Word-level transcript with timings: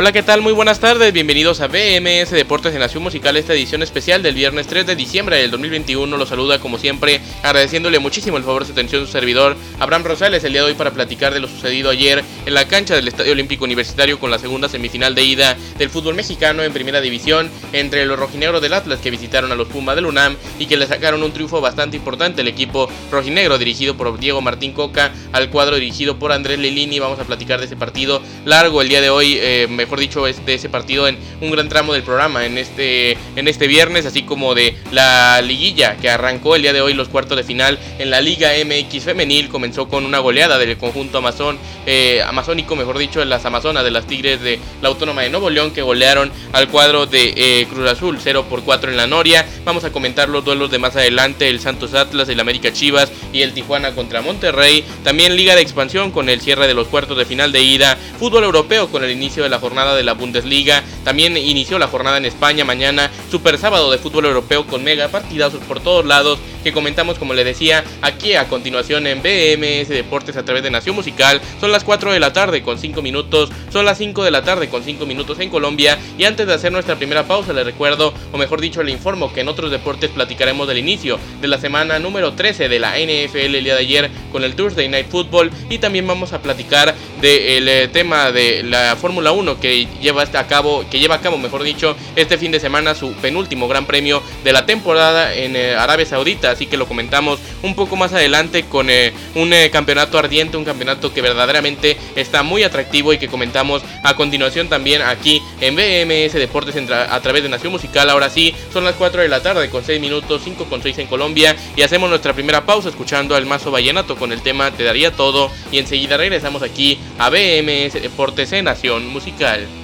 Hola, 0.00 0.12
¿qué 0.12 0.22
tal? 0.22 0.42
Muy 0.42 0.52
buenas 0.52 0.78
tardes, 0.78 1.12
bienvenidos 1.12 1.60
a 1.60 1.66
BMS 1.66 2.30
Deportes 2.30 2.72
de 2.72 2.78
Nación 2.78 3.02
Musical, 3.02 3.36
esta 3.36 3.52
edición 3.52 3.82
especial 3.82 4.22
del 4.22 4.36
viernes 4.36 4.68
3 4.68 4.86
de 4.86 4.94
diciembre 4.94 5.38
del 5.38 5.50
2021. 5.50 6.16
Los 6.16 6.28
saluda 6.28 6.60
como 6.60 6.78
siempre, 6.78 7.20
agradeciéndole 7.42 7.98
muchísimo 7.98 8.36
el 8.36 8.44
favor 8.44 8.62
de 8.62 8.66
su 8.66 8.72
atención 8.74 9.04
su 9.04 9.10
servidor, 9.10 9.56
Abraham 9.80 10.04
Rosales, 10.04 10.44
el 10.44 10.52
día 10.52 10.62
de 10.62 10.68
hoy 10.68 10.74
para 10.74 10.92
platicar 10.92 11.34
de 11.34 11.40
lo 11.40 11.48
sucedido 11.48 11.90
ayer 11.90 12.22
en 12.46 12.54
la 12.54 12.68
cancha 12.68 12.94
del 12.94 13.08
Estadio 13.08 13.32
Olímpico 13.32 13.64
Universitario 13.64 14.20
con 14.20 14.30
la 14.30 14.38
segunda 14.38 14.68
semifinal 14.68 15.16
de 15.16 15.24
ida 15.24 15.56
del 15.78 15.90
fútbol 15.90 16.14
mexicano 16.14 16.62
en 16.62 16.72
primera 16.72 17.00
división 17.00 17.50
entre 17.72 18.06
los 18.06 18.20
rojinegros 18.20 18.62
del 18.62 18.74
Atlas 18.74 19.00
que 19.00 19.10
visitaron 19.10 19.50
a 19.50 19.56
los 19.56 19.66
Pumas 19.66 19.96
del 19.96 20.06
UNAM 20.06 20.36
y 20.60 20.66
que 20.66 20.76
le 20.76 20.86
sacaron 20.86 21.24
un 21.24 21.32
triunfo 21.32 21.60
bastante 21.60 21.96
importante 21.96 22.42
el 22.42 22.48
equipo 22.48 22.88
rojinegro 23.10 23.58
dirigido 23.58 23.96
por 23.96 24.16
Diego 24.20 24.42
Martín 24.42 24.74
Coca 24.74 25.10
al 25.32 25.50
cuadro 25.50 25.74
dirigido 25.74 26.20
por 26.20 26.30
Andrés 26.30 26.60
Lilini. 26.60 27.00
Vamos 27.00 27.18
a 27.18 27.24
platicar 27.24 27.58
de 27.58 27.66
ese 27.66 27.74
partido 27.74 28.22
largo 28.44 28.80
el 28.80 28.88
día 28.88 29.00
de 29.00 29.10
hoy. 29.10 29.38
Eh, 29.40 29.66
mejor 29.88 30.00
dicho, 30.00 30.26
de 30.26 30.54
ese 30.54 30.68
partido 30.68 31.08
en 31.08 31.16
un 31.40 31.50
gran 31.50 31.70
tramo 31.70 31.94
del 31.94 32.02
programa 32.02 32.44
en 32.44 32.58
este, 32.58 33.12
en 33.36 33.48
este 33.48 33.66
viernes, 33.66 34.04
así 34.04 34.22
como 34.22 34.54
de 34.54 34.76
la 34.92 35.40
liguilla 35.40 35.96
que 35.96 36.10
arrancó 36.10 36.56
el 36.56 36.62
día 36.62 36.74
de 36.74 36.82
hoy 36.82 36.92
los 36.92 37.08
cuartos 37.08 37.38
de 37.38 37.42
final 37.42 37.78
en 37.98 38.10
la 38.10 38.20
Liga 38.20 38.50
MX 38.62 39.04
femenil. 39.04 39.48
Comenzó 39.48 39.88
con 39.88 40.04
una 40.04 40.18
goleada 40.18 40.58
del 40.58 40.76
conjunto 40.76 41.18
amazon, 41.18 41.58
eh, 41.86 42.22
amazónico, 42.22 42.76
mejor 42.76 42.98
dicho, 42.98 43.22
en 43.22 43.30
las 43.30 43.46
Amazonas 43.46 43.82
de 43.82 43.90
las 43.90 44.06
Tigres 44.06 44.42
de 44.42 44.58
la 44.82 44.90
Autónoma 44.90 45.22
de 45.22 45.30
Nuevo 45.30 45.48
León 45.48 45.70
que 45.70 45.80
golearon 45.80 46.30
al 46.52 46.68
cuadro 46.68 47.06
de 47.06 47.32
eh, 47.34 47.66
Cruz 47.70 47.88
Azul 47.88 48.18
0 48.22 48.44
por 48.50 48.62
4 48.64 48.90
en 48.90 48.98
la 48.98 49.06
Noria. 49.06 49.46
Vamos 49.64 49.84
a 49.84 49.90
comentar 49.90 50.28
los 50.28 50.44
duelos 50.44 50.70
de 50.70 50.78
más 50.78 50.96
adelante, 50.96 51.48
el 51.48 51.60
Santos 51.60 51.94
Atlas, 51.94 52.28
el 52.28 52.40
América 52.40 52.74
Chivas 52.74 53.10
y 53.32 53.40
el 53.40 53.54
Tijuana 53.54 53.94
contra 53.94 54.20
Monterrey. 54.20 54.84
También 55.02 55.34
Liga 55.34 55.56
de 55.56 55.62
Expansión 55.62 56.10
con 56.10 56.28
el 56.28 56.42
cierre 56.42 56.66
de 56.66 56.74
los 56.74 56.88
cuartos 56.88 57.16
de 57.16 57.24
final 57.24 57.52
de 57.52 57.62
ida. 57.62 57.96
Fútbol 58.18 58.44
europeo 58.44 58.88
con 58.88 59.02
el 59.04 59.10
inicio 59.10 59.42
de 59.42 59.48
la 59.48 59.58
jornada 59.58 59.77
de 59.86 60.02
la 60.02 60.14
Bundesliga. 60.14 60.82
También 61.04 61.36
inició 61.36 61.78
la 61.78 61.86
jornada 61.86 62.16
en 62.16 62.26
España 62.26 62.64
mañana. 62.64 63.10
Super 63.30 63.58
sábado 63.58 63.90
de 63.90 63.98
fútbol 63.98 64.26
europeo 64.26 64.66
con 64.66 64.82
mega 64.82 65.08
partidazos 65.08 65.60
por 65.64 65.80
todos 65.80 66.04
lados 66.04 66.38
que 66.64 66.72
comentamos 66.72 67.18
como 67.18 67.34
le 67.34 67.44
decía 67.44 67.84
aquí 68.02 68.34
a 68.34 68.48
continuación 68.48 69.06
en 69.06 69.22
BMS 69.22 69.88
Deportes 69.88 70.36
a 70.36 70.44
través 70.44 70.62
de 70.62 70.70
Nación 70.70 70.96
Musical. 70.96 71.40
Son 71.60 71.72
las 71.72 71.84
4 71.84 72.12
de 72.12 72.20
la 72.20 72.32
tarde 72.32 72.62
con 72.62 72.78
5 72.78 73.00
minutos. 73.02 73.50
Son 73.72 73.84
las 73.84 73.98
5 73.98 74.24
de 74.24 74.30
la 74.30 74.42
tarde 74.42 74.68
con 74.68 74.82
5 74.82 75.06
minutos 75.06 75.38
en 75.40 75.50
Colombia. 75.50 75.98
Y 76.18 76.24
antes 76.24 76.46
de 76.46 76.54
hacer 76.54 76.72
nuestra 76.72 76.96
primera 76.96 77.26
pausa 77.26 77.52
les 77.52 77.64
recuerdo, 77.64 78.12
o 78.32 78.38
mejor 78.38 78.60
dicho 78.60 78.82
le 78.82 78.92
informo 78.92 79.32
que 79.32 79.40
en 79.40 79.48
otros 79.48 79.70
deportes 79.70 80.10
platicaremos 80.10 80.68
del 80.68 80.78
inicio 80.78 81.18
de 81.40 81.48
la 81.48 81.58
semana 81.58 81.98
número 81.98 82.32
13 82.32 82.68
de 82.68 82.78
la 82.78 82.98
NFL 82.98 83.54
el 83.54 83.64
día 83.64 83.74
de 83.74 83.80
ayer 83.80 84.10
con 84.32 84.44
el 84.44 84.54
Thursday 84.54 84.88
Night 84.88 85.08
Football. 85.08 85.50
Y 85.70 85.78
también 85.78 86.06
vamos 86.06 86.32
a 86.32 86.42
platicar 86.42 86.94
del 87.20 87.68
eh, 87.68 87.88
tema 87.88 88.30
de 88.32 88.62
la 88.62 88.96
Fórmula 88.96 89.32
1 89.32 89.60
que 89.60 89.67
lleva 90.00 90.22
a 90.22 90.46
cabo, 90.46 90.84
que 90.90 90.98
lleva 90.98 91.16
a 91.16 91.20
cabo, 91.20 91.38
mejor 91.38 91.62
dicho, 91.62 91.96
este 92.16 92.38
fin 92.38 92.52
de 92.52 92.60
semana 92.60 92.94
su 92.94 93.12
penúltimo 93.14 93.68
gran 93.68 93.86
premio 93.86 94.22
de 94.44 94.52
la 94.52 94.66
temporada 94.66 95.34
en 95.34 95.56
eh, 95.56 95.74
Arabia 95.74 96.06
Saudita. 96.06 96.50
Así 96.50 96.66
que 96.66 96.76
lo 96.76 96.86
comentamos 96.86 97.40
un 97.62 97.74
poco 97.74 97.96
más 97.96 98.12
adelante 98.12 98.64
con 98.64 98.90
eh, 98.90 99.12
un 99.34 99.52
campeonato 99.72 100.18
ardiente, 100.18 100.56
un 100.56 100.64
campeonato 100.64 101.12
que 101.12 101.22
verdaderamente 101.22 101.96
está 102.16 102.42
muy 102.42 102.62
atractivo 102.62 103.12
y 103.12 103.18
que 103.18 103.28
comentamos 103.28 103.82
a 104.02 104.14
continuación 104.14 104.68
también 104.68 105.02
aquí 105.02 105.42
en 105.60 105.74
BMS 105.74 106.34
Deportes 106.34 106.74
a 106.90 107.20
través 107.20 107.42
de 107.42 107.48
Nación 107.48 107.72
Musical. 107.72 108.10
Ahora 108.10 108.30
sí, 108.30 108.54
son 108.72 108.84
las 108.84 108.94
4 108.94 109.22
de 109.22 109.28
la 109.28 109.42
tarde 109.42 109.70
con 109.70 109.84
6 109.84 110.00
minutos, 110.00 110.42
5 110.44 110.64
con 110.66 110.82
6 110.82 110.98
en 110.98 111.06
Colombia 111.06 111.56
y 111.76 111.82
hacemos 111.82 112.08
nuestra 112.08 112.32
primera 112.32 112.64
pausa 112.64 112.88
escuchando 112.88 113.34
al 113.34 113.46
Mazo 113.46 113.70
Vallenato 113.70 114.16
con 114.16 114.32
el 114.32 114.42
tema 114.42 114.70
Te 114.70 114.84
daría 114.84 115.12
todo 115.12 115.50
y 115.72 115.78
enseguida 115.78 116.16
regresamos 116.16 116.62
aquí 116.62 116.98
a 117.18 117.30
BMS 117.30 117.94
Deportes 117.94 118.52
en 118.52 118.66
Nación 118.66 119.08
Musical. 119.08 119.47
Израиль. 119.48 119.77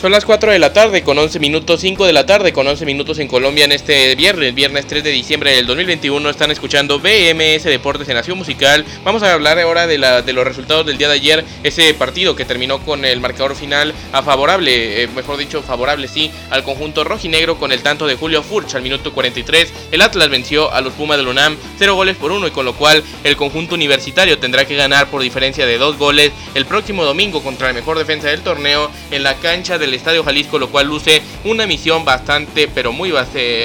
Son 0.00 0.12
las 0.12 0.24
4 0.24 0.52
de 0.52 0.60
la 0.60 0.72
tarde 0.72 1.02
con 1.02 1.18
11 1.18 1.40
minutos, 1.40 1.80
5 1.80 2.06
de 2.06 2.12
la 2.12 2.24
tarde 2.24 2.52
con 2.52 2.68
11 2.68 2.86
minutos 2.86 3.18
en 3.18 3.26
Colombia 3.26 3.64
en 3.64 3.72
este 3.72 4.14
viernes, 4.14 4.54
viernes 4.54 4.86
3 4.86 5.02
de 5.02 5.10
diciembre 5.10 5.56
del 5.56 5.66
2021. 5.66 6.30
Están 6.30 6.52
escuchando 6.52 7.00
BMS 7.00 7.64
Deportes 7.64 8.08
en 8.08 8.14
Nación 8.14 8.38
Musical. 8.38 8.84
Vamos 9.02 9.24
a 9.24 9.32
hablar 9.32 9.58
ahora 9.58 9.88
de, 9.88 9.98
la, 9.98 10.22
de 10.22 10.32
los 10.32 10.44
resultados 10.44 10.86
del 10.86 10.98
día 10.98 11.08
de 11.08 11.14
ayer. 11.14 11.44
Ese 11.64 11.92
partido 11.94 12.36
que 12.36 12.44
terminó 12.44 12.78
con 12.78 13.04
el 13.04 13.18
marcador 13.18 13.56
final 13.56 13.92
a 14.12 14.22
favorable, 14.22 15.02
eh, 15.02 15.08
mejor 15.08 15.36
dicho, 15.36 15.64
favorable 15.64 16.06
sí, 16.06 16.30
al 16.50 16.62
conjunto 16.62 17.02
rojinegro 17.02 17.58
con 17.58 17.72
el 17.72 17.82
tanto 17.82 18.06
de 18.06 18.14
Julio 18.14 18.44
Furch 18.44 18.76
al 18.76 18.82
minuto 18.82 19.12
43. 19.12 19.72
El 19.90 20.02
Atlas 20.02 20.28
venció 20.28 20.72
a 20.72 20.80
los 20.80 20.92
Pumas 20.92 21.18
del 21.18 21.26
UNAM 21.26 21.56
0 21.76 21.96
goles 21.96 22.16
por 22.16 22.30
1 22.30 22.46
y 22.46 22.50
con 22.52 22.64
lo 22.64 22.74
cual 22.76 23.02
el 23.24 23.36
conjunto 23.36 23.74
universitario 23.74 24.38
tendrá 24.38 24.64
que 24.64 24.76
ganar 24.76 25.10
por 25.10 25.22
diferencia 25.22 25.66
de 25.66 25.76
2 25.76 25.98
goles 25.98 26.30
el 26.54 26.66
próximo 26.66 27.04
domingo 27.04 27.42
contra 27.42 27.66
la 27.66 27.74
mejor 27.74 27.98
defensa 27.98 28.28
del 28.28 28.42
torneo 28.42 28.92
en 29.10 29.24
la 29.24 29.34
cancha 29.34 29.76
de 29.76 29.87
Estadio 29.94 30.24
Jalisco, 30.24 30.58
lo 30.58 30.68
cual 30.68 30.86
luce 30.86 31.22
una 31.44 31.66
misión 31.66 32.04
bastante, 32.04 32.68
pero 32.68 32.92
muy, 32.92 33.12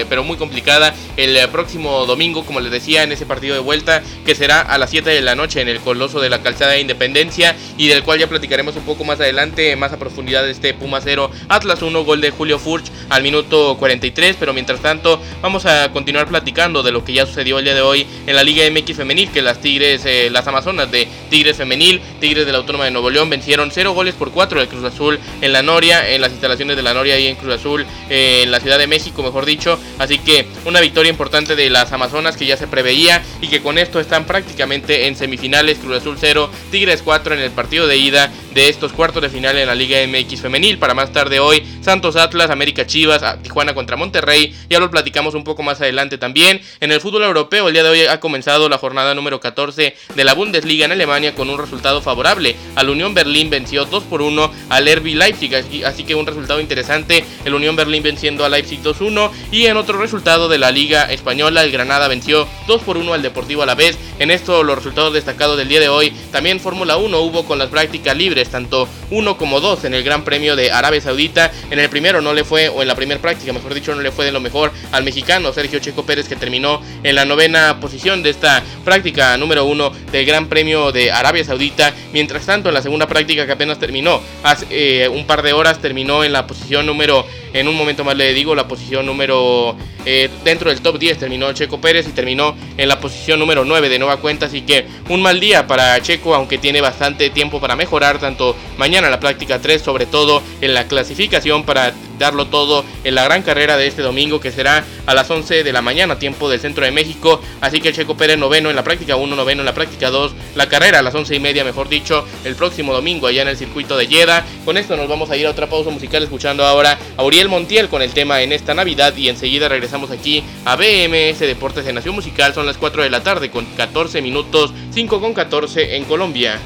pero 0.09 0.23
muy 0.23 0.38
complicada 0.38 0.94
el 1.17 1.35
eh, 1.35 1.47
próximo 1.47 2.06
domingo, 2.06 2.45
como 2.45 2.59
les 2.59 2.72
decía, 2.72 3.03
en 3.03 3.11
ese 3.11 3.25
partido 3.25 3.53
de 3.53 3.61
vuelta, 3.61 4.03
que 4.25 4.35
será 4.35 4.61
a 4.61 4.78
las 4.78 4.89
7 4.89 5.09
de 5.09 5.22
la 5.22 5.35
noche 5.35 5.61
en 5.61 5.67
el 5.67 5.79
Coloso 5.79 6.19
de 6.19 6.29
la 6.29 6.41
Calzada 6.41 6.72
de 6.72 6.81
Independencia 6.81 7.56
y 7.78 7.88
del 7.88 8.03
cual 8.03 8.19
ya 8.19 8.28
platicaremos 8.28 8.75
un 8.75 8.84
poco 8.84 9.03
más 9.03 9.19
adelante, 9.19 9.75
más 9.75 9.94
a 9.94 10.00
profundidad 10.00 10.44
de 10.44 10.51
este 10.51 10.73
Puma 10.73 11.01
0, 11.01 11.29
Atlas 11.50 11.81
1, 11.81 12.03
gol 12.03 12.22
de 12.22 12.31
Julio 12.31 12.59
Furch 12.59 12.85
al 13.09 13.23
minuto 13.23 13.78
43, 13.78 14.38
pero 14.40 14.53
mientras 14.53 14.81
tanto 14.81 15.22
vamos 15.41 15.66
a 15.66 15.91
continuar 15.91 16.28
platicando 16.28 16.84
de 16.84 16.91
lo 16.91 17.03
que 17.03 17.13
ya 17.13 17.25
sucedió 17.25 17.59
el 17.59 17.66
día 17.66 17.75
de 17.75 17.81
hoy 17.81 18.07
en 18.28 18.35
la 18.35 18.44
Liga 18.44 18.63
MX 18.69 18.97
Femenil, 18.97 19.29
que 19.31 19.41
las 19.41 19.59
Tigres, 19.61 20.03
eh, 20.05 20.29
las 20.31 20.47
Amazonas 20.47 20.91
de 20.91 21.07
Tigres 21.29 21.57
Femenil, 21.57 22.01
Tigres 22.19 22.45
de 22.45 22.51
la 22.51 22.59
Autónoma 22.59 22.85
de 22.85 22.91
Nuevo 22.91 23.09
León 23.09 23.29
vencieron 23.29 23.72
0 23.72 23.94
goles 23.94 24.16
por 24.16 24.31
4 24.31 24.59
del 24.59 24.69
Cruz 24.69 24.84
Azul 24.84 25.19
en 25.41 25.53
la 25.53 25.61
Noria, 25.61 26.09
en 26.16 26.22
las 26.22 26.31
instalaciones 26.31 26.75
de 26.75 26.84
la 26.84 26.94
Noria 26.94 27.16
ahí 27.16 27.28
en 27.28 27.35
Cruz 27.35 27.56
Azul, 27.56 27.85
en 28.09 28.51
la 28.51 28.59
Ciudad 28.59 28.78
de 28.78 28.88
México, 28.88 29.24
mejor 29.24 29.46
dicho. 29.46 29.79
Así 30.00 30.19
que 30.19 30.47
una 30.66 30.79
victoria 30.81 31.09
importante 31.09 31.56
de 31.56 31.69
las 31.69 31.91
Amazonas 31.91 32.38
que 32.38 32.46
ya 32.46 32.57
se 32.57 32.68
preveía 32.68 33.24
y 33.41 33.47
que 33.47 33.62
con 33.62 33.78
esto 33.78 34.00
están 34.00 34.25
prácticamente 34.25 35.07
en 35.07 35.16
semifinales. 35.16 35.78
Cruz 35.79 35.97
Azul 35.97 36.18
0, 36.19 36.50
Tigres 36.72 37.02
4 37.03 37.35
en 37.35 37.41
el 37.41 37.52
partido 37.52 37.88
de 37.88 37.97
ida 37.97 38.31
de 38.53 38.69
estos 38.69 38.94
cuartos 38.94 39.22
de 39.22 39.30
final 39.30 39.58
en 39.58 39.68
la 39.68 39.75
Liga 39.75 39.97
MX 40.08 40.41
Femenil. 40.41 40.78
Para 40.78 40.94
más 40.94 41.12
tarde 41.12 41.40
hoy, 41.40 41.64
Santos 41.81 42.16
Atlas, 42.16 42.50
América 42.50 42.86
Chivas, 42.86 43.41
Tijuana 43.41 43.74
contra 43.74 43.97
Monterrey. 43.97 44.56
Ya 44.69 44.80
lo 44.80 44.90
platicamos 44.91 45.34
un 45.34 45.44
poco 45.44 45.64
más 45.64 45.81
adelante 45.81 46.18
también. 46.18 46.62
En 46.80 46.91
el 46.91 47.02
fútbol 47.02 47.24
europeo, 47.24 47.68
el 47.68 47.74
día 47.74 47.84
de 47.84 47.90
hoy 47.90 48.02
ha 48.02 48.19
comenzado 48.19 48.69
la 48.69 48.78
jornada 48.78 49.16
número 49.16 49.40
14 49.40 49.96
de 50.16 50.24
la 50.24 50.34
Bundesliga 50.34 50.86
en 50.86 50.91
Alemania 50.91 51.36
con 51.36 51.50
un 51.50 51.58
resultado 51.58 52.02
favorable. 52.02 52.56
Al 52.75 52.90
Unión 52.90 53.14
Berlín 53.14 53.50
venció 53.50 53.86
2 53.86 54.03
por 54.03 54.22
1 54.22 54.52
al 54.70 54.96
RB 54.96 55.16
Leipzig, 55.16 55.56
así 55.85 56.03
que 56.03 56.16
un 56.16 56.25
resultado 56.25 56.59
interesante. 56.59 57.24
El 57.46 57.53
Unión 57.53 57.75
Berlín 57.75 58.03
venciendo 58.03 58.46
a 58.46 58.50
Leipzig 58.50 58.81
2-1 58.81 59.31
y 59.52 59.66
en 59.66 59.78
otro 59.78 60.00
resultado 60.00 60.47
de 60.50 60.58
la 60.58 60.72
Liga 60.72 61.12
Española, 61.12 61.64
el 61.64 61.72
Granada 61.72 62.08
venció 62.08 62.47
2 62.68 62.81
por 62.84 62.97
1 62.97 63.14
al 63.14 63.22
Deportivo 63.22 63.64
a 63.64 63.66
la 63.66 63.75
vez. 63.75 63.97
En 64.20 64.31
esto 64.31 64.64
los 64.64 64.75
resultados 64.75 65.14
destacados 65.14 65.58
del 65.58 65.68
día 65.68 65.80
de 65.80 65.90
hoy, 65.90 66.12
también 66.31 66.59
Fórmula 66.59 66.97
1 66.97 67.20
hubo 67.20 67.46
con 67.46 67.58
las 67.58 67.70
prácticas 67.70 68.16
libres 68.16 68.42
tanto 68.49 68.87
uno 69.11 69.37
como 69.37 69.59
dos 69.59 69.83
en 69.85 69.93
el 69.93 70.03
Gran 70.03 70.23
Premio 70.23 70.55
de 70.55 70.71
Arabia 70.71 71.01
Saudita. 71.01 71.51
En 71.69 71.79
el 71.79 71.89
primero 71.89 72.21
no 72.21 72.33
le 72.33 72.43
fue, 72.43 72.69
o 72.69 72.81
en 72.81 72.87
la 72.87 72.95
primera 72.95 73.21
práctica, 73.21 73.53
mejor 73.53 73.73
dicho, 73.73 73.93
no 73.95 74.01
le 74.01 74.11
fue 74.11 74.25
de 74.25 74.31
lo 74.31 74.39
mejor 74.39 74.71
al 74.91 75.03
mexicano 75.03 75.53
Sergio 75.53 75.79
Checo 75.79 76.05
Pérez, 76.05 76.28
que 76.28 76.35
terminó 76.35 76.81
en 77.03 77.16
la 77.16 77.25
novena 77.25 77.79
posición 77.79 78.23
de 78.23 78.29
esta 78.29 78.63
práctica 78.84 79.37
número 79.37 79.66
uno 79.66 79.91
del 80.11 80.25
Gran 80.25 80.47
Premio 80.47 80.91
de 80.91 81.11
Arabia 81.11 81.43
Saudita. 81.43 81.93
Mientras 82.11 82.45
tanto, 82.45 82.69
en 82.69 82.75
la 82.75 82.81
segunda 82.81 83.07
práctica 83.07 83.45
que 83.45 83.51
apenas 83.51 83.79
terminó, 83.79 84.22
hace 84.43 84.66
eh, 84.69 85.09
un 85.09 85.25
par 85.25 85.41
de 85.41 85.53
horas, 85.53 85.79
terminó 85.79 86.23
en 86.23 86.34
la 86.34 86.47
posición 86.47 86.85
número, 86.85 87.25
en 87.53 87.67
un 87.67 87.75
momento 87.75 88.03
más 88.03 88.16
le 88.16 88.34
digo, 88.34 88.55
la 88.55 88.67
posición 88.67 89.05
número 89.05 89.75
eh, 90.05 90.29
dentro 90.44 90.70
del 90.70 90.82
top 90.82 90.97
10 90.97 91.17
terminó 91.17 91.52
Checo 91.53 91.79
Pérez 91.79 92.08
y 92.08 92.11
terminó 92.11 92.55
en 92.78 92.90
la 92.90 93.00
posición 93.00 93.40
número 93.40 93.66
9 93.66 93.90
de 93.90 94.00
nueva 94.00 94.17
cuenta. 94.17 94.47
Así 94.47 94.61
que 94.61 94.85
un 95.09 95.22
mal 95.22 95.40
día 95.40 95.67
para 95.67 96.02
Checo, 96.02 96.35
aunque 96.35 96.58
tiene 96.58 96.82
bastante 96.82 97.29
tiempo 97.29 97.59
para 97.59 97.76
mejorar, 97.76 98.20
tanto 98.20 98.55
mañana 98.78 99.09
la 99.09 99.20
práctica 99.20 99.59
3, 99.59 99.82
sobre 99.82 100.05
todo 100.05 100.41
en 100.61 100.73
la 100.73 100.88
clasificación 100.88 101.64
para 101.64 101.94
darlo 102.20 102.47
todo 102.47 102.85
en 103.03 103.16
la 103.16 103.23
gran 103.23 103.41
carrera 103.41 103.76
de 103.76 103.88
este 103.88 104.02
domingo 104.02 104.40
que 104.40 104.52
será 104.52 104.85
a 105.05 105.14
las 105.14 105.29
11 105.29 105.64
de 105.64 105.73
la 105.73 105.82
mañana, 105.82 106.20
tiempo 106.20 106.49
del 106.49 106.59
centro 106.59 106.85
de 106.85 106.91
México. 106.91 107.41
Así 107.61 107.82
que 107.82 107.91
Checo 107.91 108.16
Pérez 108.16 108.38
noveno 108.38 108.70
en 108.70 108.76
la 108.76 108.84
práctica 108.84 109.16
1, 109.16 109.35
noveno 109.35 109.61
en 109.61 109.66
la 109.66 109.73
práctica 109.73 110.09
2, 110.09 110.34
la 110.56 110.70
carrera 110.70 110.99
a 110.99 111.02
las 111.02 111.16
11 111.16 111.35
y 111.35 111.40
media, 111.40 111.64
mejor 111.64 111.90
dicho, 111.90 112.26
el 112.44 112.56
próximo 112.56 112.94
domingo 112.94 113.28
allá 113.28 113.41
en 113.41 113.47
el 113.49 113.58
circuito 113.58 113.97
de 113.97 114.08
Jeddah. 114.08 114.46
Con 114.66 114.78
esto 114.78 114.96
nos 114.96 115.08
vamos 115.08 115.29
a 115.32 115.38
ir 115.38 115.47
a 115.47 115.52
otra 115.52 115.67
pausa 115.67 115.90
musical 115.90 116.23
escuchando 116.23 116.66
ahora 116.66 116.97
a 117.17 117.23
Uriel 117.23 117.49
Montiel 117.49 117.90
con 117.90 118.02
el 118.02 118.11
tema 118.11 118.41
en 118.41 118.52
esta 118.52 118.73
Navidad 118.73 119.16
y 119.16 119.29
enseguida 119.29 119.67
regresamos 119.67 119.92
aquí 119.93 120.43
a 120.66 120.75
BMS 120.75 121.40
Deportes 121.40 121.85
de 121.85 121.93
Nación 121.93 122.16
Musical. 122.16 122.53
Son 122.53 122.66
las 122.66 122.78
4 122.78 123.03
de 123.03 123.09
la 123.09 123.22
tarde 123.22 123.51
con 123.51 123.66
14 123.66 124.22
minutos, 124.22 124.73
5 124.91 125.22
con 125.22 125.34
14 125.34 125.95
en 125.95 126.05
Colombia. 126.05 126.59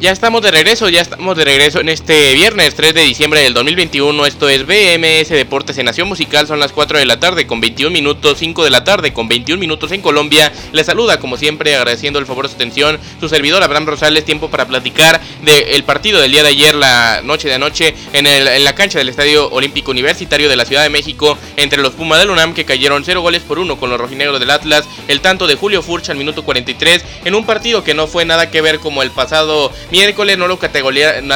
Ya 0.00 0.12
estamos 0.12 0.42
de 0.42 0.52
regreso, 0.52 0.88
ya 0.88 1.00
estamos 1.00 1.36
de 1.36 1.44
regreso 1.44 1.80
en 1.80 1.88
este 1.88 2.32
viernes 2.34 2.76
3 2.76 2.94
de 2.94 3.02
diciembre 3.02 3.40
del 3.40 3.52
2021. 3.52 4.26
Esto 4.26 4.48
es 4.48 4.64
BMS 4.64 5.30
Deportes 5.30 5.76
en 5.76 5.86
Nación 5.86 6.06
Musical. 6.06 6.46
Son 6.46 6.60
las 6.60 6.70
4 6.70 7.00
de 7.00 7.04
la 7.04 7.18
tarde 7.18 7.48
con 7.48 7.60
21 7.60 7.90
minutos, 7.90 8.38
5 8.38 8.62
de 8.62 8.70
la 8.70 8.84
tarde 8.84 9.12
con 9.12 9.26
21 9.26 9.58
minutos 9.58 9.90
en 9.90 10.00
Colombia. 10.00 10.52
Les 10.70 10.86
saluda 10.86 11.18
como 11.18 11.36
siempre 11.36 11.74
agradeciendo 11.74 12.20
el 12.20 12.26
favor 12.26 12.44
de 12.44 12.50
su 12.50 12.54
atención 12.54 13.00
su 13.18 13.28
servidor 13.28 13.60
Abraham 13.64 13.86
Rosales. 13.86 14.24
Tiempo 14.24 14.48
para 14.50 14.68
platicar 14.68 15.20
del 15.42 15.82
partido 15.82 16.20
del 16.20 16.30
día 16.30 16.44
de 16.44 16.50
ayer, 16.50 16.76
la 16.76 17.20
noche 17.24 17.48
de 17.48 17.54
anoche, 17.54 17.92
en, 18.12 18.28
el, 18.28 18.46
en 18.46 18.62
la 18.62 18.76
cancha 18.76 19.00
del 19.00 19.08
Estadio 19.08 19.50
Olímpico 19.50 19.90
Universitario 19.90 20.48
de 20.48 20.54
la 20.54 20.64
Ciudad 20.64 20.84
de 20.84 20.90
México 20.90 21.36
entre 21.56 21.82
los 21.82 21.94
Pumas 21.94 22.20
del 22.20 22.30
UNAM 22.30 22.54
que 22.54 22.64
cayeron 22.64 23.04
0 23.04 23.20
goles 23.20 23.42
por 23.42 23.58
1 23.58 23.76
con 23.80 23.90
los 23.90 23.98
rojinegros 23.98 24.38
del 24.38 24.52
Atlas. 24.52 24.84
El 25.08 25.22
tanto 25.22 25.48
de 25.48 25.56
Julio 25.56 25.82
Furch 25.82 26.08
al 26.08 26.18
minuto 26.18 26.44
43 26.44 27.04
en 27.24 27.34
un 27.34 27.44
partido 27.44 27.82
que 27.82 27.94
no 27.94 28.06
fue 28.06 28.24
nada 28.24 28.48
que 28.52 28.60
ver 28.60 28.78
como 28.78 29.02
el 29.02 29.10
pasado 29.10 29.72
Miércoles 29.90 30.36
no 30.36 30.46
lo, 30.46 30.58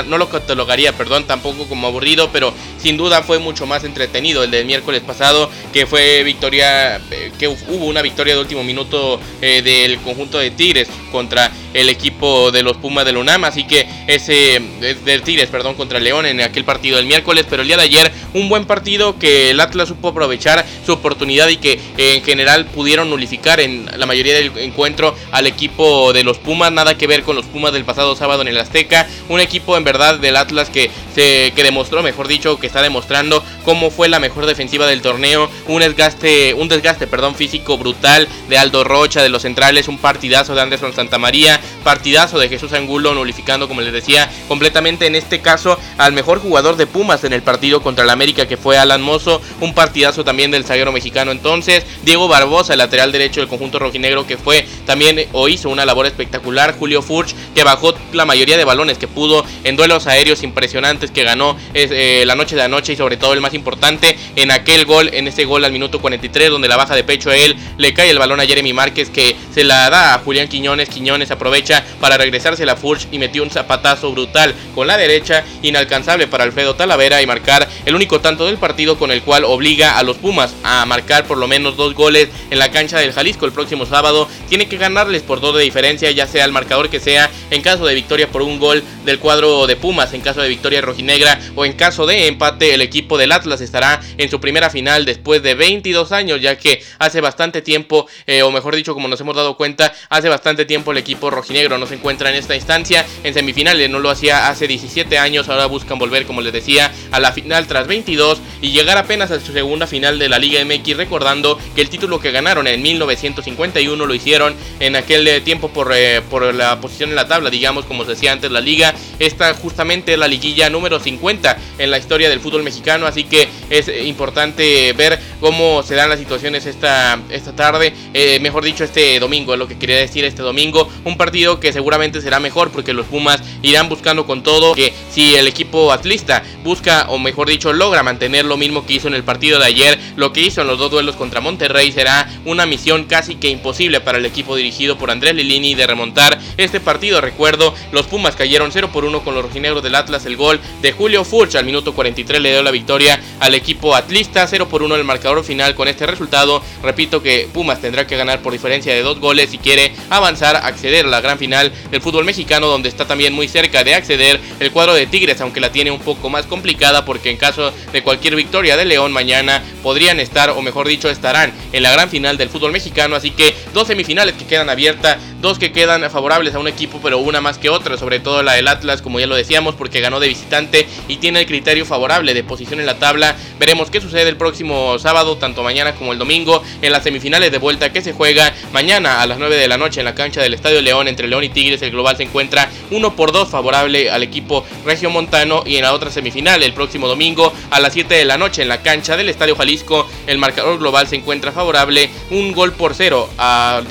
no 0.06 0.18
lo 0.18 0.28
catalogaría, 0.28 0.92
perdón, 0.92 1.24
tampoco 1.24 1.66
como 1.68 1.86
aburrido, 1.86 2.30
pero 2.32 2.52
sin 2.78 2.98
duda 2.98 3.22
fue 3.22 3.38
mucho 3.38 3.64
más 3.64 3.84
entretenido 3.84 4.44
el 4.44 4.50
del 4.50 4.66
miércoles 4.66 5.00
pasado, 5.00 5.50
que 5.72 5.86
fue 5.86 6.22
victoria, 6.22 6.96
eh, 7.10 7.32
que 7.38 7.48
hubo 7.48 7.86
una 7.86 8.02
victoria 8.02 8.34
de 8.34 8.40
último 8.40 8.62
minuto 8.62 9.18
eh, 9.40 9.62
del 9.62 9.98
conjunto 10.00 10.38
de 10.38 10.50
Tigres 10.50 10.88
contra 11.10 11.50
el 11.72 11.88
equipo 11.88 12.50
de 12.50 12.62
los 12.62 12.76
Pumas 12.76 13.06
del 13.06 13.16
UNAM, 13.16 13.44
así 13.44 13.64
que 13.64 13.88
ese 14.06 14.60
del 15.04 15.22
Tigres, 15.22 15.48
perdón, 15.48 15.74
contra 15.74 15.98
León 15.98 16.26
en 16.26 16.42
aquel 16.42 16.64
partido 16.64 16.98
del 16.98 17.06
miércoles, 17.06 17.46
pero 17.48 17.62
el 17.62 17.68
día 17.68 17.78
de 17.78 17.84
ayer 17.84 18.12
un 18.34 18.48
buen 18.50 18.66
partido 18.66 19.18
que 19.18 19.50
el 19.50 19.60
Atlas 19.60 19.88
supo 19.88 20.08
aprovechar 20.08 20.66
su 20.84 20.92
oportunidad 20.92 21.48
y 21.48 21.56
que 21.56 21.80
en 21.96 22.22
general 22.22 22.66
pudieron 22.66 23.08
nulificar 23.08 23.60
en 23.60 23.88
la 23.96 24.04
mayoría 24.04 24.34
del 24.34 24.52
encuentro 24.58 25.16
al 25.30 25.46
equipo 25.46 26.12
de 26.12 26.24
los 26.24 26.38
Pumas, 26.38 26.70
nada 26.72 26.98
que 26.98 27.06
ver 27.06 27.22
con 27.22 27.36
los 27.36 27.46
Pumas 27.46 27.72
del 27.72 27.84
pasado 27.84 28.14
sábado 28.16 28.41
en 28.42 28.48
el 28.48 28.58
Azteca, 28.58 29.06
un 29.28 29.40
equipo 29.40 29.76
en 29.76 29.84
verdad 29.84 30.18
del 30.18 30.36
Atlas 30.36 30.70
que 30.70 30.90
se 31.14 31.52
que 31.54 31.62
demostró, 31.62 32.02
mejor 32.02 32.28
dicho, 32.28 32.58
que 32.58 32.66
está 32.66 32.82
demostrando 32.82 33.42
cómo 33.64 33.90
fue 33.90 34.08
la 34.08 34.20
mejor 34.20 34.46
defensiva 34.46 34.86
del 34.86 35.02
torneo, 35.02 35.50
un 35.68 35.80
desgaste, 35.80 36.54
un 36.54 36.68
desgaste, 36.68 37.06
perdón, 37.06 37.34
físico 37.34 37.78
brutal 37.78 38.28
de 38.48 38.58
Aldo 38.58 38.84
Rocha 38.84 39.22
de 39.22 39.28
los 39.28 39.42
centrales, 39.42 39.88
un 39.88 39.98
partidazo 39.98 40.54
de 40.54 40.62
Anderson 40.62 40.92
Santamaría, 40.92 41.60
partidazo 41.84 42.38
de 42.38 42.48
Jesús 42.48 42.72
Angulo 42.72 43.14
nulificando, 43.14 43.68
como 43.68 43.80
les 43.80 43.92
decía, 43.92 44.30
completamente 44.48 45.06
en 45.06 45.16
este 45.16 45.40
caso 45.40 45.78
al 45.98 46.12
mejor 46.12 46.40
jugador 46.40 46.76
de 46.76 46.86
Pumas 46.86 47.24
en 47.24 47.32
el 47.32 47.42
partido 47.42 47.82
contra 47.82 48.04
el 48.04 48.10
América 48.10 48.46
que 48.46 48.56
fue 48.56 48.78
Alan 48.78 49.02
Mozo, 49.02 49.40
un 49.60 49.74
partidazo 49.74 50.24
también 50.24 50.50
del 50.50 50.64
zaguero 50.64 50.92
mexicano. 50.92 51.30
Entonces, 51.30 51.84
Diego 52.04 52.28
Barbosa, 52.28 52.72
el 52.74 52.78
lateral 52.78 53.12
derecho 53.12 53.40
del 53.40 53.48
conjunto 53.48 53.78
rojinegro 53.78 54.26
que 54.26 54.36
fue 54.36 54.66
también 54.86 55.26
o 55.32 55.48
hizo 55.48 55.68
una 55.68 55.84
labor 55.84 56.06
espectacular, 56.06 56.76
Julio 56.78 57.02
Furch 57.02 57.34
que 57.54 57.64
bajó 57.64 57.94
la 58.12 58.24
mayoría 58.32 58.56
de 58.56 58.64
balones 58.64 58.96
que 58.96 59.08
pudo 59.08 59.44
en 59.62 59.76
duelos 59.76 60.06
aéreos 60.06 60.42
impresionantes 60.42 61.10
que 61.10 61.22
ganó 61.22 61.54
eh, 61.74 62.24
la 62.26 62.34
noche 62.34 62.56
de 62.56 62.62
anoche 62.62 62.94
y 62.94 62.96
sobre 62.96 63.18
todo 63.18 63.34
el 63.34 63.42
más 63.42 63.52
importante 63.52 64.16
en 64.36 64.50
aquel 64.50 64.86
gol, 64.86 65.10
en 65.12 65.28
ese 65.28 65.44
gol 65.44 65.66
al 65.66 65.72
minuto 65.72 66.00
43 66.00 66.48
donde 66.48 66.66
la 66.66 66.78
baja 66.78 66.94
de 66.94 67.04
pecho 67.04 67.28
a 67.28 67.36
él, 67.36 67.54
le 67.76 67.92
cae 67.92 68.08
el 68.08 68.18
balón 68.18 68.40
a 68.40 68.46
Jeremy 68.46 68.72
Márquez 68.72 69.10
que 69.10 69.36
se 69.54 69.64
la 69.64 69.90
da 69.90 70.14
a 70.14 70.18
Julián 70.20 70.48
Quiñones, 70.48 70.88
Quiñones 70.88 71.30
aprovecha 71.30 71.84
para 72.00 72.16
regresarse 72.16 72.64
la 72.64 72.74
Furch 72.74 73.06
y 73.12 73.18
metió 73.18 73.42
un 73.42 73.50
zapatazo 73.50 74.10
brutal 74.12 74.54
con 74.74 74.86
la 74.86 74.96
derecha, 74.96 75.44
inalcanzable 75.60 76.26
para 76.26 76.44
Alfredo 76.44 76.74
Talavera 76.74 77.20
y 77.20 77.26
marcar 77.26 77.68
el 77.84 77.94
único 77.94 78.20
tanto 78.20 78.46
del 78.46 78.56
partido 78.56 78.98
con 78.98 79.10
el 79.10 79.20
cual 79.20 79.44
obliga 79.44 79.98
a 79.98 80.02
los 80.02 80.16
Pumas 80.16 80.54
a 80.62 80.86
marcar 80.86 81.26
por 81.26 81.36
lo 81.36 81.48
menos 81.48 81.76
dos 81.76 81.94
goles 81.94 82.28
en 82.50 82.58
la 82.58 82.70
cancha 82.70 82.98
del 82.98 83.12
Jalisco 83.12 83.44
el 83.44 83.52
próximo 83.52 83.84
sábado. 83.84 84.26
Tiene 84.48 84.68
que 84.68 84.78
ganarles 84.78 85.22
por 85.22 85.40
dos 85.40 85.54
de 85.54 85.62
diferencia, 85.62 86.10
ya 86.10 86.26
sea 86.26 86.46
el 86.46 86.52
marcador 86.52 86.88
que 86.88 87.00
sea, 87.00 87.30
en 87.50 87.60
caso 87.60 87.84
de 87.84 87.94
victoria 87.94 88.21
por 88.26 88.42
un 88.42 88.58
gol 88.58 88.82
del 89.04 89.18
cuadro 89.18 89.66
de 89.66 89.76
Pumas, 89.76 90.12
en 90.12 90.20
caso 90.20 90.40
de 90.40 90.48
victoria 90.48 90.80
rojinegra 90.80 91.40
o 91.54 91.64
en 91.64 91.72
caso 91.72 92.06
de 92.06 92.26
empate, 92.26 92.74
el 92.74 92.82
equipo 92.82 93.18
del 93.18 93.32
Atlas 93.32 93.60
estará 93.60 94.00
en 94.18 94.30
su 94.30 94.40
primera 94.40 94.70
final 94.70 95.04
después 95.04 95.42
de 95.42 95.54
22 95.54 96.12
años, 96.12 96.40
ya 96.40 96.56
que 96.56 96.82
hace 96.98 97.20
bastante 97.20 97.62
tiempo, 97.62 98.06
eh, 98.26 98.42
o 98.42 98.50
mejor 98.50 98.76
dicho, 98.76 98.94
como 98.94 99.08
nos 99.08 99.20
hemos 99.20 99.36
dado 99.36 99.56
cuenta, 99.56 99.92
hace 100.08 100.28
bastante 100.28 100.64
tiempo 100.64 100.92
el 100.92 100.98
equipo 100.98 101.30
rojinegro 101.30 101.78
no 101.78 101.86
se 101.86 101.94
encuentra 101.94 102.30
en 102.30 102.36
esta 102.36 102.54
instancia. 102.54 103.04
En 103.24 103.34
semifinales, 103.34 103.90
no 103.90 103.98
lo 103.98 104.10
hacía 104.10 104.48
hace 104.48 104.66
17 104.66 105.18
años, 105.18 105.48
ahora 105.48 105.66
buscan 105.66 105.98
volver, 105.98 106.26
como 106.26 106.40
les 106.40 106.52
decía, 106.52 106.92
a 107.10 107.20
la 107.20 107.32
final 107.32 107.66
tras 107.66 107.86
22 107.86 108.40
y 108.60 108.70
llegar 108.70 108.98
apenas 108.98 109.30
a 109.30 109.40
su 109.40 109.52
segunda 109.52 109.86
final 109.86 110.18
de 110.18 110.28
la 110.28 110.38
Liga 110.38 110.64
MX, 110.64 110.96
recordando 110.96 111.58
que 111.74 111.80
el 111.80 111.88
título 111.88 112.20
que 112.20 112.30
ganaron 112.30 112.66
en 112.66 112.82
1951 112.82 114.06
lo 114.06 114.14
hicieron 114.14 114.54
en 114.80 114.96
aquel 114.96 115.26
eh, 115.26 115.40
tiempo 115.40 115.68
por, 115.68 115.92
eh, 115.94 116.22
por 116.30 116.54
la 116.54 116.80
posición 116.80 117.10
en 117.10 117.16
la 117.16 117.28
tabla, 117.28 117.50
digamos, 117.50 117.84
como 117.84 118.04
se 118.04 118.11
decía 118.12 118.32
antes 118.32 118.50
la 118.50 118.60
liga, 118.60 118.94
esta 119.18 119.52
justamente 119.54 120.12
es 120.12 120.18
la 120.18 120.28
liguilla 120.28 120.70
número 120.70 121.00
50 121.00 121.56
en 121.78 121.90
la 121.90 121.98
historia 121.98 122.28
del 122.28 122.40
fútbol 122.40 122.62
mexicano, 122.62 123.06
así 123.06 123.24
que 123.24 123.48
es 123.70 123.88
importante 124.06 124.92
ver 124.92 125.18
cómo 125.42 125.82
se 125.82 125.96
dan 125.96 126.08
las 126.08 126.20
situaciones 126.20 126.66
esta, 126.66 127.18
esta 127.28 127.54
tarde, 127.54 127.92
eh, 128.14 128.38
mejor 128.40 128.64
dicho 128.64 128.84
este 128.84 129.18
domingo, 129.18 129.52
es 129.52 129.58
lo 129.58 129.66
que 129.66 129.76
quería 129.76 129.96
decir 129.96 130.24
este 130.24 130.40
domingo, 130.40 130.88
un 131.04 131.16
partido 131.16 131.58
que 131.58 131.72
seguramente 131.72 132.20
será 132.20 132.38
mejor 132.38 132.70
porque 132.70 132.92
los 132.92 133.06
Pumas 133.06 133.42
irán 133.60 133.88
buscando 133.88 134.24
con 134.24 134.44
todo 134.44 134.72
que 134.74 134.94
si 135.10 135.34
el 135.34 135.48
equipo 135.48 135.92
atlista 135.92 136.44
busca 136.62 137.06
o 137.08 137.18
mejor 137.18 137.48
dicho 137.48 137.72
logra 137.72 138.04
mantener 138.04 138.44
lo 138.44 138.56
mismo 138.56 138.86
que 138.86 138.94
hizo 138.94 139.08
en 139.08 139.14
el 139.14 139.24
partido 139.24 139.58
de 139.58 139.66
ayer, 139.66 139.98
lo 140.14 140.32
que 140.32 140.42
hizo 140.42 140.60
en 140.60 140.68
los 140.68 140.78
dos 140.78 140.92
duelos 140.92 141.16
contra 141.16 141.40
Monterrey 141.40 141.90
será 141.90 142.30
una 142.44 142.64
misión 142.64 143.04
casi 143.04 143.34
que 143.34 143.48
imposible 143.48 144.00
para 144.00 144.18
el 144.18 144.26
equipo 144.26 144.54
dirigido 144.54 144.96
por 144.96 145.10
Andrés 145.10 145.34
Lilini 145.34 145.74
de 145.74 145.88
remontar 145.88 146.38
este 146.56 146.78
partido. 146.78 147.20
Recuerdo, 147.20 147.74
los 147.90 148.06
Pumas 148.06 148.36
cayeron 148.36 148.70
0 148.70 148.90
por 148.92 149.04
1 149.04 149.24
con 149.24 149.34
los 149.34 149.42
rojinegros 149.42 149.82
del 149.82 149.96
Atlas, 149.96 150.24
el 150.24 150.36
gol 150.36 150.60
de 150.80 150.92
Julio 150.92 151.24
Furch 151.24 151.56
al 151.56 151.64
minuto 151.64 151.94
43 151.94 152.40
le 152.40 152.52
dio 152.52 152.62
la 152.62 152.70
victoria 152.70 153.20
al 153.40 153.56
equipo 153.56 153.96
atlista, 153.96 154.46
0 154.46 154.68
por 154.68 154.84
1 154.84 154.94
el 154.94 155.02
marcador 155.02 155.31
final 155.42 155.74
con 155.74 155.88
este 155.88 156.06
resultado. 156.06 156.62
Repito 156.82 157.22
que 157.22 157.48
Pumas 157.52 157.80
tendrá 157.80 158.06
que 158.06 158.16
ganar 158.16 158.40
por 158.40 158.52
diferencia 158.52 158.92
de 158.94 159.02
dos 159.02 159.18
goles 159.18 159.50
si 159.50 159.58
quiere 159.58 159.92
avanzar, 160.10 160.56
acceder 160.56 161.06
a 161.06 161.08
la 161.08 161.20
gran 161.20 161.38
final 161.38 161.72
del 161.90 162.02
fútbol 162.02 162.24
mexicano, 162.24 162.66
donde 162.66 162.88
está 162.88 163.06
también 163.06 163.32
muy 163.32 163.48
cerca 163.48 163.84
de 163.84 163.94
acceder 163.94 164.40
el 164.60 164.70
cuadro 164.70 164.94
de 164.94 165.06
Tigres, 165.06 165.40
aunque 165.40 165.60
la 165.60 165.72
tiene 165.72 165.90
un 165.90 166.00
poco 166.00 166.28
más 166.28 166.46
complicada, 166.46 167.04
porque 167.04 167.30
en 167.30 167.36
caso 167.36 167.72
de 167.92 168.02
cualquier 168.02 168.36
victoria 168.36 168.76
de 168.76 168.84
León 168.84 169.12
mañana 169.12 169.62
podrían 169.82 170.20
estar, 170.20 170.50
o 170.50 170.60
mejor 170.62 170.88
dicho, 170.88 171.08
estarán 171.08 171.52
en 171.72 171.82
la 171.82 171.92
gran 171.92 172.10
final 172.10 172.36
del 172.36 172.48
fútbol 172.48 172.72
mexicano. 172.72 173.16
Así 173.16 173.30
que 173.30 173.54
dos 173.72 173.86
semifinales 173.88 174.34
que 174.34 174.46
quedan 174.46 174.68
abiertas, 174.68 175.18
dos 175.40 175.58
que 175.58 175.72
quedan 175.72 176.08
favorables 176.10 176.54
a 176.54 176.58
un 176.58 176.68
equipo, 176.68 177.00
pero 177.02 177.18
una 177.18 177.40
más 177.40 177.58
que 177.58 177.68
otra, 177.68 177.96
sobre 177.96 178.20
todo 178.20 178.42
la 178.42 178.54
del 178.54 178.68
Atlas, 178.68 179.02
como 179.02 179.20
ya 179.20 179.26
lo 179.26 179.36
decíamos, 179.36 179.74
porque 179.74 180.00
ganó 180.00 180.20
de 180.20 180.28
visitante 180.28 180.86
y 181.08 181.16
tiene 181.16 181.40
el 181.40 181.46
criterio 181.46 181.86
favorable 181.86 182.34
de 182.34 182.44
posición 182.44 182.80
en 182.80 182.86
la 182.86 182.98
tabla. 182.98 183.36
Veremos 183.58 183.90
qué 183.90 184.00
sucede 184.00 184.28
el 184.28 184.36
próximo 184.36 184.98
sábado, 184.98 185.21
tanto 185.38 185.62
mañana 185.62 185.94
como 185.94 186.12
el 186.12 186.18
domingo, 186.18 186.62
en 186.80 186.92
las 186.92 187.04
semifinales 187.04 187.50
de 187.50 187.58
vuelta 187.58 187.92
que 187.92 188.02
se 188.02 188.12
juega 188.12 188.52
mañana 188.72 189.22
a 189.22 189.26
las 189.26 189.38
9 189.38 189.56
de 189.56 189.68
la 189.68 189.78
noche 189.78 190.00
en 190.00 190.04
la 190.04 190.14
cancha 190.14 190.40
del 190.40 190.54
Estadio 190.54 190.82
León 190.82 191.08
entre 191.08 191.28
León 191.28 191.44
y 191.44 191.48
Tigres. 191.48 191.82
El 191.82 191.92
global 191.92 192.16
se 192.16 192.24
encuentra 192.24 192.68
1 192.90 193.16
por 193.16 193.32
2 193.32 193.48
favorable 193.48 194.10
al 194.10 194.22
equipo 194.22 194.64
Regio 194.84 195.10
Montano 195.10 195.62
y 195.64 195.76
en 195.76 195.82
la 195.82 195.92
otra 195.92 196.10
semifinal 196.10 196.62
el 196.62 196.72
próximo 196.74 197.08
domingo 197.08 197.52
a 197.70 197.80
las 197.80 197.92
7 197.92 198.14
de 198.14 198.24
la 198.24 198.38
noche 198.38 198.62
en 198.62 198.68
la 198.68 198.82
cancha 198.82 199.16
del 199.16 199.28
Estadio 199.28 199.56
Jalisco 199.56 200.06
el 200.26 200.38
marcador 200.38 200.78
global 200.78 201.06
se 201.08 201.16
encuentra 201.16 201.52
favorable 201.52 202.10
un 202.30 202.52
gol 202.52 202.72
por 202.72 202.94
cero 202.94 203.28
a, 203.38 203.82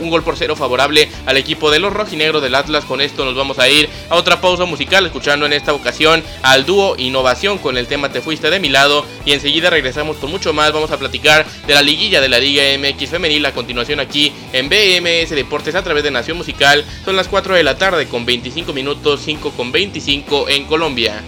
un 0.00 0.10
gol 0.10 0.22
por 0.22 0.36
cero 0.36 0.56
favorable 0.56 1.08
al 1.26 1.36
equipo 1.36 1.70
de 1.70 1.78
los 1.78 1.92
rojinegros 1.92 2.42
del 2.42 2.54
Atlas. 2.54 2.84
Con 2.84 3.00
esto 3.00 3.24
nos 3.24 3.34
vamos 3.34 3.58
a 3.58 3.68
ir 3.68 3.88
a 4.10 4.16
otra 4.16 4.40
pausa 4.40 4.64
musical 4.64 5.06
escuchando 5.06 5.46
en 5.46 5.52
esta 5.52 5.72
ocasión 5.72 6.22
al 6.42 6.64
dúo 6.66 6.94
Innovación 6.98 7.58
con 7.58 7.76
el 7.76 7.86
tema 7.86 8.10
Te 8.10 8.20
fuiste 8.20 8.50
de 8.50 8.60
mi 8.60 8.68
lado 8.68 9.04
y 9.24 9.32
enseguida 9.32 9.70
regresamos 9.70 10.16
con 10.16 10.30
mucho 10.30 10.52
más. 10.52 10.71
Vamos 10.72 10.90
a 10.90 10.98
platicar 10.98 11.46
de 11.66 11.74
la 11.74 11.82
liguilla 11.82 12.20
de 12.20 12.28
la 12.28 12.38
Liga 12.38 12.62
MX 12.78 13.10
femenil 13.10 13.44
a 13.46 13.52
continuación 13.52 14.00
aquí 14.00 14.32
en 14.52 14.68
BMS 14.68 15.30
Deportes 15.30 15.74
a 15.74 15.82
través 15.82 16.02
de 16.02 16.10
Nación 16.10 16.36
Musical. 16.36 16.84
Son 17.04 17.16
las 17.16 17.28
4 17.28 17.54
de 17.54 17.62
la 17.62 17.76
tarde 17.76 18.08
con 18.08 18.24
25 18.24 18.72
minutos, 18.72 19.20
5 19.24 19.52
con 19.52 19.72
25 19.72 20.48
en 20.48 20.64
Colombia. 20.64 21.22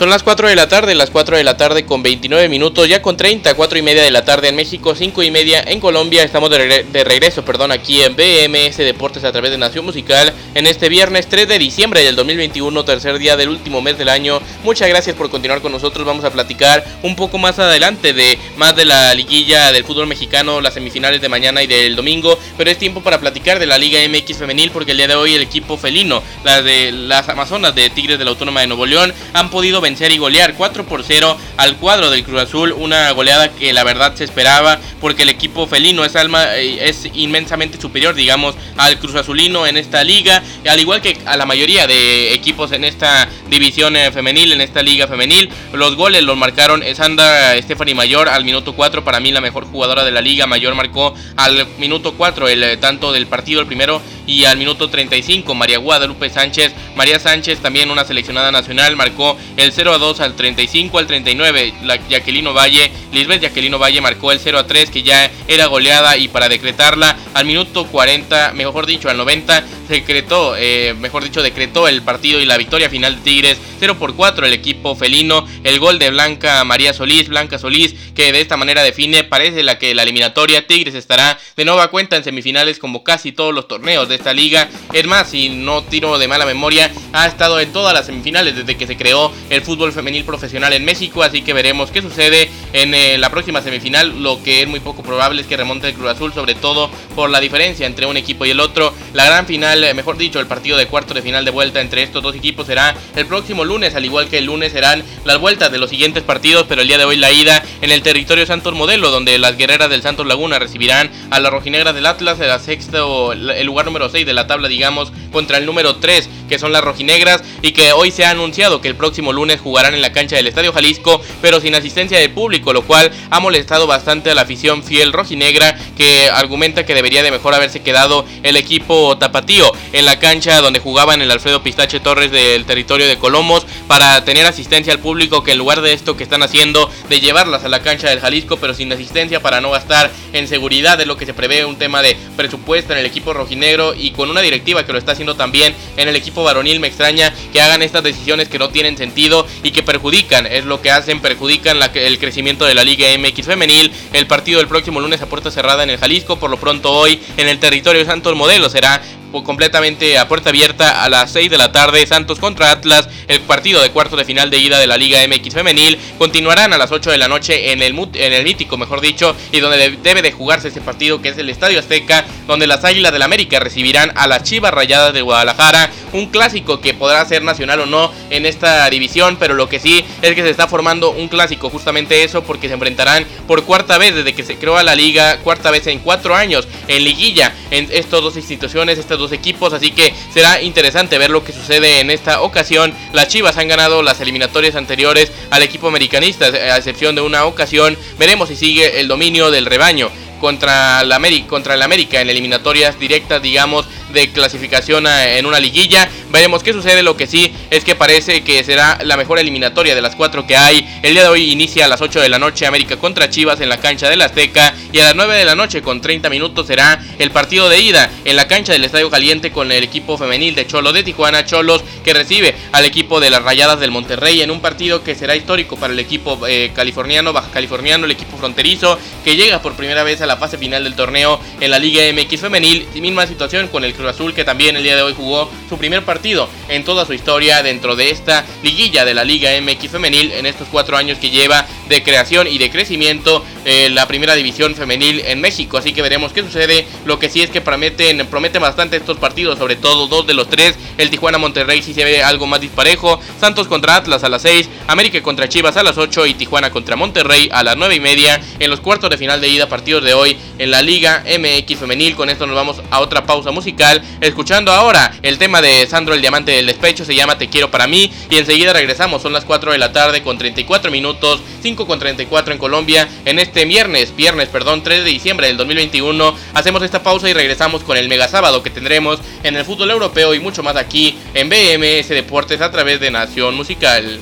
Son 0.00 0.08
las 0.08 0.22
4 0.22 0.48
de 0.48 0.56
la 0.56 0.66
tarde, 0.66 0.94
las 0.94 1.10
4 1.10 1.36
de 1.36 1.44
la 1.44 1.58
tarde 1.58 1.84
con 1.84 2.02
29 2.02 2.48
minutos, 2.48 2.88
ya 2.88 3.02
con 3.02 3.18
30, 3.18 3.52
4 3.52 3.78
y 3.78 3.82
media 3.82 4.02
de 4.02 4.10
la 4.10 4.24
tarde 4.24 4.48
en 4.48 4.56
México, 4.56 4.94
5 4.94 5.22
y 5.22 5.30
media 5.30 5.60
en 5.60 5.78
Colombia. 5.78 6.22
Estamos 6.22 6.48
de, 6.48 7.04
regreso, 7.04 7.44
perdón, 7.44 7.70
aquí 7.70 8.00
en 8.00 8.16
BMS 8.16 8.78
Deportes 8.78 9.24
a 9.24 9.32
través 9.32 9.50
de 9.50 9.58
Nación 9.58 9.84
Musical 9.84 10.32
en 10.54 10.66
este 10.66 10.88
viernes 10.88 11.28
3 11.28 11.46
de 11.46 11.58
diciembre 11.58 12.02
del 12.02 12.16
2021, 12.16 12.82
tercer 12.82 13.18
día 13.18 13.36
del 13.36 13.50
último 13.50 13.82
mes 13.82 13.98
del 13.98 14.08
año. 14.08 14.40
Muchas 14.64 14.88
gracias 14.88 15.14
por 15.14 15.28
continuar 15.28 15.60
con 15.60 15.70
nosotros. 15.70 16.06
Vamos 16.06 16.24
a 16.24 16.30
platicar 16.30 16.82
un 17.02 17.14
poco 17.14 17.36
más 17.36 17.58
adelante 17.58 18.14
de 18.14 18.38
más 18.56 18.74
de 18.74 18.86
la 18.86 19.12
liguilla 19.12 19.70
del 19.70 19.84
fútbol 19.84 20.06
mexicano, 20.06 20.62
las 20.62 20.72
semifinales 20.72 21.20
de 21.20 21.28
mañana 21.28 21.62
y 21.62 21.66
del 21.66 21.94
domingo, 21.94 22.38
pero 22.56 22.70
es 22.70 22.78
tiempo 22.78 23.02
para 23.02 23.20
platicar 23.20 23.58
de 23.58 23.66
la 23.66 23.76
Liga 23.76 24.00
MX 24.08 24.38
femenil 24.38 24.70
porque 24.70 24.92
el 24.92 24.96
día 24.96 25.08
de 25.08 25.16
hoy 25.16 25.34
el 25.34 25.42
equipo 25.42 25.76
felino, 25.76 26.22
las 26.42 26.64
de 26.64 26.90
las 26.90 27.28
Amazonas 27.28 27.74
de 27.74 27.90
Tigres 27.90 28.18
de 28.18 28.24
la 28.24 28.30
Autónoma 28.30 28.62
de 28.62 28.66
Nuevo 28.66 28.86
León, 28.86 29.12
han 29.34 29.50
podido 29.50 29.82
vencer 29.82 29.89
vencer 29.90 30.12
y 30.12 30.18
golear 30.18 30.54
4 30.54 30.86
por 30.86 31.02
0 31.02 31.36
al 31.56 31.76
cuadro 31.76 32.10
del 32.10 32.22
Cruz 32.22 32.42
Azul. 32.42 32.72
Una 32.72 33.10
goleada 33.10 33.50
que 33.50 33.72
la 33.72 33.82
verdad 33.82 34.14
se 34.14 34.22
esperaba 34.22 34.78
porque 35.00 35.24
el 35.24 35.28
equipo 35.28 35.66
felino 35.66 36.04
es, 36.04 36.14
alma, 36.14 36.56
eh, 36.56 36.88
es 36.88 37.08
inmensamente 37.12 37.80
superior, 37.80 38.14
digamos, 38.14 38.54
al 38.76 39.00
Cruz 39.00 39.16
Azulino 39.16 39.66
en 39.66 39.76
esta 39.76 40.04
liga, 40.04 40.42
al 40.68 40.78
igual 40.78 41.02
que 41.02 41.18
a 41.26 41.36
la 41.36 41.44
mayoría 41.44 41.88
de 41.88 42.32
equipos 42.32 42.70
en 42.70 42.84
esta 42.84 43.28
división 43.48 43.96
eh, 43.96 44.12
femenil, 44.12 44.52
en 44.52 44.60
esta 44.60 44.80
liga 44.80 45.08
femenil. 45.08 45.50
Los 45.72 45.96
goles 45.96 46.22
los 46.22 46.36
marcaron 46.36 46.84
Sandra 46.94 47.60
Stephanie 47.60 47.96
Mayor 47.96 48.28
al 48.28 48.44
minuto 48.44 48.74
4, 48.74 49.02
para 49.02 49.18
mí 49.18 49.32
la 49.32 49.40
mejor 49.40 49.64
jugadora 49.64 50.04
de 50.04 50.12
la 50.12 50.20
liga. 50.20 50.46
Mayor 50.46 50.76
marcó 50.76 51.14
al 51.36 51.66
minuto 51.78 52.14
4 52.16 52.48
el 52.48 52.62
eh, 52.62 52.76
tanto 52.76 53.10
del 53.10 53.26
partido, 53.26 53.60
el 53.60 53.66
primero, 53.66 54.00
y 54.30 54.44
al 54.44 54.56
minuto 54.56 54.88
35 54.88 55.54
María 55.54 55.78
Guadalupe 55.78 56.30
Sánchez. 56.30 56.72
María 56.94 57.18
Sánchez, 57.18 57.58
también 57.58 57.90
una 57.90 58.04
seleccionada 58.04 58.52
nacional, 58.52 58.94
marcó 58.94 59.36
el 59.56 59.72
0 59.72 59.94
a 59.94 59.98
2 59.98 60.20
al 60.20 60.36
35 60.36 60.98
al 60.98 61.06
39. 61.08 61.74
La 61.82 61.96
Jacquelino 62.08 62.54
Valle, 62.54 62.92
Lisbeth 63.12 63.42
Jacquelino 63.42 63.78
Valle 63.80 64.00
marcó 64.00 64.30
el 64.30 64.38
0 64.38 64.60
a 64.60 64.66
3 64.66 64.90
que 64.90 65.02
ya 65.02 65.28
era 65.48 65.66
goleada 65.66 66.16
y 66.16 66.28
para 66.28 66.48
decretarla 66.48 67.16
al 67.34 67.44
minuto 67.44 67.86
40, 67.86 68.52
mejor 68.52 68.86
dicho 68.86 69.10
al 69.10 69.16
90, 69.16 69.64
decretó, 69.90 70.54
eh, 70.56 70.94
mejor 70.98 71.24
dicho, 71.24 71.42
decretó 71.42 71.88
el 71.88 72.02
partido 72.02 72.40
y 72.40 72.46
la 72.46 72.56
victoria 72.56 72.88
final 72.88 73.16
de 73.16 73.22
Tigres 73.22 73.58
0 73.80 73.96
por 73.98 74.14
4 74.14 74.46
el 74.46 74.52
equipo 74.52 74.94
felino. 74.94 75.46
El 75.64 75.78
gol 75.78 75.98
de 75.98 76.10
Blanca 76.10 76.62
María 76.64 76.92
Solís, 76.92 77.28
Blanca 77.28 77.58
Solís, 77.58 77.94
que 78.14 78.32
de 78.32 78.40
esta 78.40 78.56
manera 78.56 78.82
define, 78.82 79.24
parece 79.24 79.62
la 79.62 79.78
que 79.78 79.94
la 79.94 80.02
eliminatoria 80.02 80.66
Tigres 80.66 80.94
estará 80.94 81.38
de 81.56 81.64
nueva 81.64 81.88
cuenta 81.88 82.16
en 82.16 82.24
semifinales 82.24 82.78
como 82.78 83.02
casi 83.02 83.32
todos 83.32 83.54
los 83.54 83.66
torneos 83.68 84.08
de 84.08 84.14
esta 84.14 84.32
liga. 84.32 84.68
Es 84.92 85.06
más, 85.06 85.30
si 85.30 85.48
no 85.48 85.82
tiro 85.82 86.18
de 86.18 86.28
mala 86.28 86.46
memoria, 86.46 86.90
ha 87.12 87.26
estado 87.26 87.58
en 87.58 87.72
todas 87.72 87.94
las 87.94 88.06
semifinales 88.06 88.54
desde 88.54 88.76
que 88.76 88.86
se 88.86 88.96
creó 88.96 89.32
el 89.48 89.62
fútbol 89.62 89.92
femenil 89.92 90.24
profesional 90.24 90.72
en 90.72 90.84
México, 90.84 91.22
así 91.22 91.42
que 91.42 91.52
veremos 91.52 91.90
qué 91.90 92.02
sucede 92.02 92.50
en 92.72 92.94
eh, 92.94 93.18
la 93.18 93.30
próxima 93.30 93.62
semifinal. 93.62 94.22
Lo 94.22 94.42
que 94.42 94.62
es 94.62 94.68
muy 94.68 94.80
poco 94.80 95.02
probable 95.02 95.40
es 95.40 95.46
que 95.46 95.56
remonte 95.56 95.88
el 95.88 95.94
Cruz 95.94 96.10
Azul, 96.10 96.32
sobre 96.32 96.54
todo 96.54 96.90
por 97.14 97.30
la 97.30 97.40
diferencia 97.40 97.86
entre 97.86 98.06
un 98.06 98.16
equipo 98.16 98.44
y 98.44 98.50
el 98.50 98.60
otro. 98.60 98.92
La 99.14 99.24
gran 99.24 99.46
final, 99.46 99.79
eh, 99.84 99.94
mejor 99.94 100.16
dicho, 100.16 100.40
el 100.40 100.46
partido 100.46 100.76
de 100.76 100.86
cuarto 100.86 101.14
de 101.14 101.22
final 101.22 101.44
de 101.44 101.50
vuelta 101.50 101.80
entre 101.80 102.02
estos 102.02 102.22
dos 102.22 102.34
equipos 102.34 102.66
será 102.66 102.94
el 103.16 103.26
próximo 103.26 103.64
lunes, 103.64 103.94
al 103.94 104.04
igual 104.04 104.28
que 104.28 104.38
el 104.38 104.46
lunes 104.46 104.72
serán 104.72 105.02
las 105.24 105.38
vueltas 105.38 105.70
de 105.72 105.78
los 105.78 105.90
siguientes 105.90 106.22
partidos, 106.22 106.66
pero 106.68 106.82
el 106.82 106.88
día 106.88 106.98
de 106.98 107.04
hoy 107.04 107.16
la 107.16 107.32
ida 107.32 107.62
en 107.80 107.90
el 107.90 108.02
territorio 108.02 108.46
Santos 108.46 108.74
Modelo, 108.74 109.10
donde 109.10 109.38
las 109.38 109.56
guerreras 109.56 109.90
del 109.90 110.02
Santos 110.02 110.26
Laguna 110.26 110.58
recibirán 110.58 111.10
a 111.30 111.40
las 111.40 111.52
rojinegras 111.52 111.94
del 111.94 112.06
Atlas, 112.06 112.38
la 112.38 112.58
sexta 112.58 113.04
o 113.04 113.32
el 113.32 113.66
lugar 113.66 113.86
número 113.86 114.08
6 114.08 114.26
de 114.26 114.32
la 114.32 114.46
tabla, 114.46 114.68
digamos, 114.68 115.12
contra 115.30 115.58
el 115.58 115.66
número 115.66 115.96
3, 115.96 116.28
que 116.48 116.58
son 116.58 116.72
las 116.72 116.82
rojinegras, 116.82 117.42
y 117.62 117.72
que 117.72 117.92
hoy 117.92 118.10
se 118.10 118.24
ha 118.24 118.30
anunciado 118.30 118.80
que 118.80 118.88
el 118.88 118.96
próximo 118.96 119.32
lunes 119.32 119.60
jugarán 119.60 119.94
en 119.94 120.02
la 120.02 120.12
cancha 120.12 120.36
del 120.36 120.46
Estadio 120.46 120.72
Jalisco, 120.72 121.20
pero 121.40 121.60
sin 121.60 121.74
asistencia 121.74 122.18
de 122.18 122.28
público, 122.28 122.72
lo 122.72 122.82
cual 122.82 123.10
ha 123.30 123.40
molestado 123.40 123.86
bastante 123.86 124.30
a 124.30 124.34
la 124.34 124.42
afición 124.42 124.82
fiel 124.82 125.12
rojinegra, 125.12 125.76
que 125.96 126.28
argumenta 126.30 126.84
que 126.84 126.94
debería 126.94 127.22
de 127.22 127.30
mejor 127.30 127.54
haberse 127.54 127.82
quedado 127.82 128.24
el 128.42 128.56
equipo 128.56 129.16
tapatío 129.18 129.70
en 129.92 130.04
la 130.04 130.18
cancha 130.18 130.60
donde 130.60 130.80
jugaban 130.80 131.22
el 131.22 131.30
Alfredo 131.30 131.62
Pistache 131.62 132.00
Torres 132.00 132.30
del 132.30 132.64
territorio 132.64 133.06
de 133.06 133.18
Colomos 133.18 133.66
para 133.86 134.24
tener 134.24 134.46
asistencia 134.46 134.92
al 134.92 134.98
público, 134.98 135.44
que 135.44 135.52
en 135.52 135.58
lugar 135.58 135.80
de 135.80 135.92
esto 135.92 136.16
que 136.16 136.24
están 136.24 136.42
haciendo 136.42 136.90
de 137.08 137.20
llevarlas 137.20 137.64
a 137.64 137.68
la 137.68 137.82
cancha 137.82 138.08
del 138.08 138.20
Jalisco, 138.20 138.56
pero 138.56 138.74
sin 138.74 138.92
asistencia 138.92 139.40
para 139.40 139.60
no 139.60 139.70
gastar 139.70 140.10
en 140.32 140.48
seguridad, 140.48 141.00
es 141.00 141.06
lo 141.06 141.16
que 141.16 141.26
se 141.26 141.34
prevé 141.34 141.64
un 141.64 141.76
tema 141.76 142.02
de 142.02 142.16
presupuesto 142.36 142.92
en 142.92 142.98
el 142.98 143.06
equipo 143.06 143.32
rojinegro 143.32 143.94
y 143.94 144.12
con 144.12 144.30
una 144.30 144.40
directiva 144.40 144.84
que 144.84 144.92
lo 144.92 144.98
está 144.98 145.12
haciendo 145.12 145.19
también 145.36 145.74
en 145.96 146.08
el 146.08 146.16
equipo 146.16 146.42
varonil. 146.42 146.80
Me 146.80 146.88
extraña 146.88 147.32
que 147.52 147.60
hagan 147.60 147.82
estas 147.82 148.02
decisiones 148.02 148.48
que 148.48 148.58
no 148.58 148.70
tienen 148.70 148.96
sentido 148.96 149.46
y 149.62 149.70
que 149.70 149.82
perjudican, 149.82 150.46
es 150.46 150.64
lo 150.64 150.80
que 150.80 150.90
hacen, 150.90 151.20
perjudican 151.20 151.78
el 151.94 152.18
crecimiento 152.18 152.64
de 152.64 152.74
la 152.74 152.84
Liga 152.84 153.06
MX 153.18 153.46
femenil. 153.46 153.92
El 154.12 154.26
partido 154.26 154.58
del 154.58 154.68
próximo 154.68 155.00
lunes 155.00 155.22
a 155.22 155.26
puerta 155.26 155.50
cerrada 155.50 155.82
en 155.82 155.90
el 155.90 155.98
Jalisco, 155.98 156.38
por 156.38 156.50
lo 156.50 156.58
pronto 156.58 156.92
hoy 156.92 157.20
en 157.36 157.48
el 157.48 157.58
territorio 157.58 158.04
Santos 158.04 158.34
Modelo 158.34 158.68
será 158.68 159.02
completamente 159.44 160.18
a 160.18 160.28
puerta 160.28 160.50
abierta 160.50 161.04
a 161.04 161.08
las 161.08 161.32
6 161.32 161.50
de 161.50 161.58
la 161.58 161.72
tarde. 161.72 162.06
Santos 162.06 162.38
contra 162.38 162.70
Atlas, 162.70 163.08
el 163.28 163.40
partido 163.40 163.80
de 163.80 163.90
cuarto 163.90 164.16
de 164.16 164.24
final 164.24 164.50
de 164.50 164.58
ida 164.58 164.78
de 164.78 164.86
la 164.86 164.96
Liga 164.96 165.20
MX 165.26 165.54
femenil. 165.54 165.98
Continuarán 166.18 166.72
a 166.72 166.78
las 166.78 166.90
8 166.90 167.10
de 167.10 167.18
la 167.18 167.28
noche 167.28 167.72
en 167.72 167.82
el, 167.82 167.96
en 168.14 168.32
el 168.32 168.44
mítico, 168.44 168.76
mejor 168.76 169.00
dicho, 169.00 169.36
y 169.52 169.60
donde 169.60 169.96
debe 170.02 170.22
de 170.22 170.32
jugarse 170.32 170.68
este 170.68 170.80
partido, 170.80 171.22
que 171.22 171.28
es 171.28 171.38
el 171.38 171.48
Estadio 171.48 171.78
Azteca, 171.78 172.24
donde 172.46 172.66
las 172.66 172.84
Águilas 172.84 173.12
del 173.12 173.22
América 173.22 173.60
recibirán 173.60 174.12
a 174.16 174.26
las 174.26 174.42
Chivas 174.42 174.74
Rayadas 174.74 175.14
de 175.14 175.22
Guadalajara. 175.22 175.90
Un 176.12 176.26
clásico 176.26 176.80
que 176.80 176.94
podrá 176.94 177.24
ser 177.24 177.42
nacional 177.42 177.80
o 177.80 177.86
no 177.86 178.12
en 178.30 178.46
esta 178.46 178.90
división, 178.90 179.36
pero 179.38 179.54
lo 179.54 179.68
que 179.68 179.78
sí 179.78 180.04
es 180.22 180.34
que 180.34 180.42
se 180.42 180.50
está 180.50 180.66
formando 180.66 181.10
un 181.12 181.28
clásico, 181.28 181.70
justamente 181.70 182.24
eso, 182.24 182.42
porque 182.42 182.66
se 182.66 182.74
enfrentarán 182.74 183.24
por 183.46 183.64
cuarta 183.64 183.98
vez 183.98 184.14
desde 184.14 184.34
que 184.34 184.42
se 184.42 184.56
creó 184.56 184.80
la 184.82 184.94
liga, 184.94 185.38
cuarta 185.38 185.70
vez 185.70 185.86
en 185.86 186.00
cuatro 186.00 186.34
años 186.34 186.66
en 186.88 187.04
liguilla 187.04 187.54
en 187.70 187.88
estas 187.90 188.20
dos 188.20 188.36
instituciones, 188.36 188.98
estas 188.98 189.18
dos 189.20 189.32
equipos, 189.32 189.72
así 189.72 189.92
que 189.92 190.12
será 190.32 190.60
interesante 190.62 191.18
ver 191.18 191.30
lo 191.30 191.44
que 191.44 191.52
sucede 191.52 192.00
en 192.00 192.10
esta 192.10 192.42
ocasión. 192.42 192.92
Las 193.12 193.28
Chivas 193.28 193.56
han 193.56 193.68
ganado 193.68 194.02
las 194.02 194.20
eliminatorias 194.20 194.74
anteriores 194.74 195.30
al 195.50 195.62
equipo 195.62 195.88
americanista, 195.88 196.46
a 196.46 196.76
excepción 196.76 197.14
de 197.14 197.20
una 197.20 197.44
ocasión. 197.44 197.96
Veremos 198.18 198.48
si 198.48 198.56
sigue 198.56 199.00
el 199.00 199.08
dominio 199.08 199.50
del 199.50 199.66
rebaño 199.66 200.10
contra 200.40 201.02
el 201.02 201.12
América, 201.12 201.46
contra 201.48 201.74
el 201.74 201.82
América 201.82 202.20
en 202.20 202.30
eliminatorias 202.30 202.98
directas, 202.98 203.42
digamos, 203.42 203.86
de 204.12 204.30
clasificación 204.30 205.06
en 205.06 205.46
una 205.46 205.60
liguilla. 205.60 206.08
Veremos 206.30 206.62
qué 206.62 206.72
sucede. 206.72 207.02
Lo 207.02 207.16
que 207.16 207.26
sí 207.26 207.52
es 207.70 207.84
que 207.84 207.94
parece 207.94 208.42
que 208.42 208.62
será 208.62 208.98
la 209.02 209.16
mejor 209.16 209.38
eliminatoria 209.38 209.94
de 209.94 210.00
las 210.00 210.14
cuatro 210.14 210.46
que 210.46 210.56
hay. 210.56 210.86
El 211.02 211.14
día 211.14 211.22
de 211.22 211.28
hoy 211.28 211.50
inicia 211.50 211.86
a 211.86 211.88
las 211.88 212.00
8 212.00 212.20
de 212.20 212.28
la 212.28 212.38
noche 212.38 212.66
América 212.66 212.96
contra 212.96 213.28
Chivas 213.28 213.60
en 213.60 213.68
la 213.68 213.78
cancha 213.78 214.08
del 214.08 214.22
Azteca. 214.22 214.74
Y 214.92 215.00
a 215.00 215.04
las 215.04 215.16
9 215.16 215.36
de 215.36 215.44
la 215.44 215.56
noche 215.56 215.82
con 215.82 216.00
30 216.00 216.30
minutos 216.30 216.68
será 216.68 217.02
el 217.18 217.30
partido 217.32 217.68
de 217.68 217.80
ida 217.80 218.10
en 218.24 218.36
la 218.36 218.46
cancha 218.46 218.72
del 218.72 218.84
Estadio 218.84 219.10
Caliente 219.10 219.50
con 219.50 219.72
el 219.72 219.82
equipo 219.82 220.16
femenil 220.16 220.54
de 220.54 220.66
Cholo 220.66 220.92
de 220.92 221.02
Tijuana. 221.02 221.44
Cholos 221.44 221.82
que 222.04 222.14
recibe 222.14 222.54
al 222.72 222.84
equipo 222.84 223.18
de 223.18 223.30
las 223.30 223.42
Rayadas 223.42 223.80
del 223.80 223.90
Monterrey 223.90 224.40
en 224.40 224.52
un 224.52 224.60
partido 224.60 225.02
que 225.02 225.16
será 225.16 225.34
histórico 225.34 225.76
para 225.76 225.92
el 225.92 225.98
equipo 225.98 226.46
eh, 226.46 226.70
californiano, 226.74 227.32
baja 227.32 227.50
californiano, 227.50 228.04
el 228.04 228.12
equipo 228.12 228.36
fronterizo 228.36 228.98
que 229.24 229.36
llega 229.36 229.62
por 229.62 229.74
primera 229.74 230.04
vez 230.04 230.20
a 230.20 230.26
la 230.26 230.36
fase 230.36 230.58
final 230.58 230.84
del 230.84 230.94
torneo 230.94 231.40
en 231.60 231.70
la 231.70 231.78
Liga 231.78 232.02
MX 232.12 232.40
femenil. 232.40 232.86
Misma 233.00 233.26
situación 233.26 233.66
con 233.68 233.82
el 233.82 233.94
Cruz 233.94 234.10
Azul 234.10 234.34
que 234.34 234.44
también 234.44 234.76
el 234.76 234.82
día 234.82 234.94
de 234.94 235.02
hoy 235.02 235.14
jugó 235.16 235.50
su 235.68 235.78
primer 235.78 236.04
partido 236.04 236.19
en 236.68 236.84
toda 236.84 237.06
su 237.06 237.14
historia 237.14 237.62
dentro 237.62 237.96
de 237.96 238.10
esta 238.10 238.44
liguilla 238.62 239.06
de 239.06 239.14
la 239.14 239.24
Liga 239.24 239.50
MX 239.58 239.90
femenil 239.90 240.32
en 240.32 240.44
estos 240.44 240.68
cuatro 240.70 240.98
años 240.98 241.16
que 241.18 241.30
lleva 241.30 241.66
de 241.88 242.02
creación 242.02 242.46
y 242.46 242.58
de 242.58 242.70
crecimiento 242.70 243.42
eh, 243.64 243.88
la 243.90 244.06
primera 244.06 244.34
división 244.34 244.74
femenil 244.74 245.22
en 245.24 245.40
México. 245.40 245.78
Así 245.78 245.92
que 245.94 246.02
veremos 246.02 246.32
qué 246.32 246.42
sucede. 246.42 246.86
Lo 247.06 247.18
que 247.18 247.30
sí 247.30 247.42
es 247.42 247.48
que 247.48 247.62
prometen, 247.62 248.26
prometen 248.26 248.60
bastante 248.60 248.98
estos 248.98 249.16
partidos, 249.16 249.58
sobre 249.58 249.76
todo 249.76 250.08
dos 250.08 250.26
de 250.26 250.34
los 250.34 250.48
tres. 250.48 250.76
El 250.98 251.08
Tijuana 251.08 251.38
Monterrey 251.38 251.82
sí 251.82 251.94
se 251.94 252.04
ve 252.04 252.22
algo 252.22 252.46
más 252.46 252.60
disparejo. 252.60 253.18
Santos 253.40 253.66
contra 253.66 253.96
Atlas 253.96 254.22
a 254.22 254.28
las 254.28 254.42
6, 254.42 254.68
América 254.88 255.22
contra 255.22 255.48
Chivas 255.48 255.78
a 255.78 255.82
las 255.82 255.96
8 255.96 256.26
y 256.26 256.34
Tijuana 256.34 256.70
contra 256.70 256.96
Monterrey 256.96 257.48
a 257.50 257.62
las 257.62 257.76
9 257.76 257.94
y 257.94 258.00
media 258.00 258.40
en 258.58 258.70
los 258.70 258.80
cuartos 258.80 259.08
de 259.08 259.16
final 259.16 259.40
de 259.40 259.48
ida 259.48 259.68
partidos 259.68 260.04
de 260.04 260.12
hoy 260.12 260.36
en 260.58 260.70
la 260.70 260.82
Liga 260.82 261.24
MX 261.26 261.78
femenil. 261.78 262.14
Con 262.14 262.28
esto 262.28 262.46
nos 262.46 262.56
vamos 262.56 262.82
a 262.90 263.00
otra 263.00 263.24
pausa 263.24 263.50
musical, 263.50 264.02
escuchando 264.20 264.70
ahora 264.70 265.12
el 265.22 265.38
tema 265.38 265.62
de 265.62 265.86
Sandro 265.86 266.09
el 266.14 266.20
Diamante 266.20 266.52
del 266.52 266.66
Despecho, 266.66 267.04
se 267.04 267.14
llama 267.14 267.38
Te 267.38 267.48
quiero 267.48 267.70
para 267.70 267.86
mí 267.86 268.10
y 268.30 268.36
enseguida 268.36 268.72
regresamos, 268.72 269.22
son 269.22 269.32
las 269.32 269.44
4 269.44 269.72
de 269.72 269.78
la 269.78 269.92
tarde 269.92 270.22
con 270.22 270.38
34 270.38 270.90
minutos, 270.90 271.42
5 271.62 271.86
con 271.86 271.98
34 271.98 272.52
en 272.52 272.58
Colombia, 272.58 273.08
en 273.24 273.38
este 273.38 273.64
viernes, 273.64 274.14
viernes, 274.14 274.48
perdón, 274.48 274.82
3 274.82 275.04
de 275.04 275.10
diciembre 275.10 275.46
del 275.46 275.56
2021. 275.56 276.34
Hacemos 276.54 276.82
esta 276.82 277.02
pausa 277.02 277.28
y 277.28 277.32
regresamos 277.32 277.82
con 277.82 277.96
el 277.96 278.08
mega 278.08 278.28
sábado 278.28 278.62
que 278.62 278.70
tendremos 278.70 279.18
en 279.42 279.56
el 279.56 279.64
fútbol 279.64 279.90
europeo 279.90 280.34
y 280.34 280.40
mucho 280.40 280.62
más 280.62 280.76
aquí 280.76 281.18
en 281.34 281.48
BMS 281.48 282.08
Deportes 282.08 282.60
a 282.60 282.70
través 282.70 283.00
de 283.00 283.10
Nación 283.10 283.54
Musical. 283.54 284.20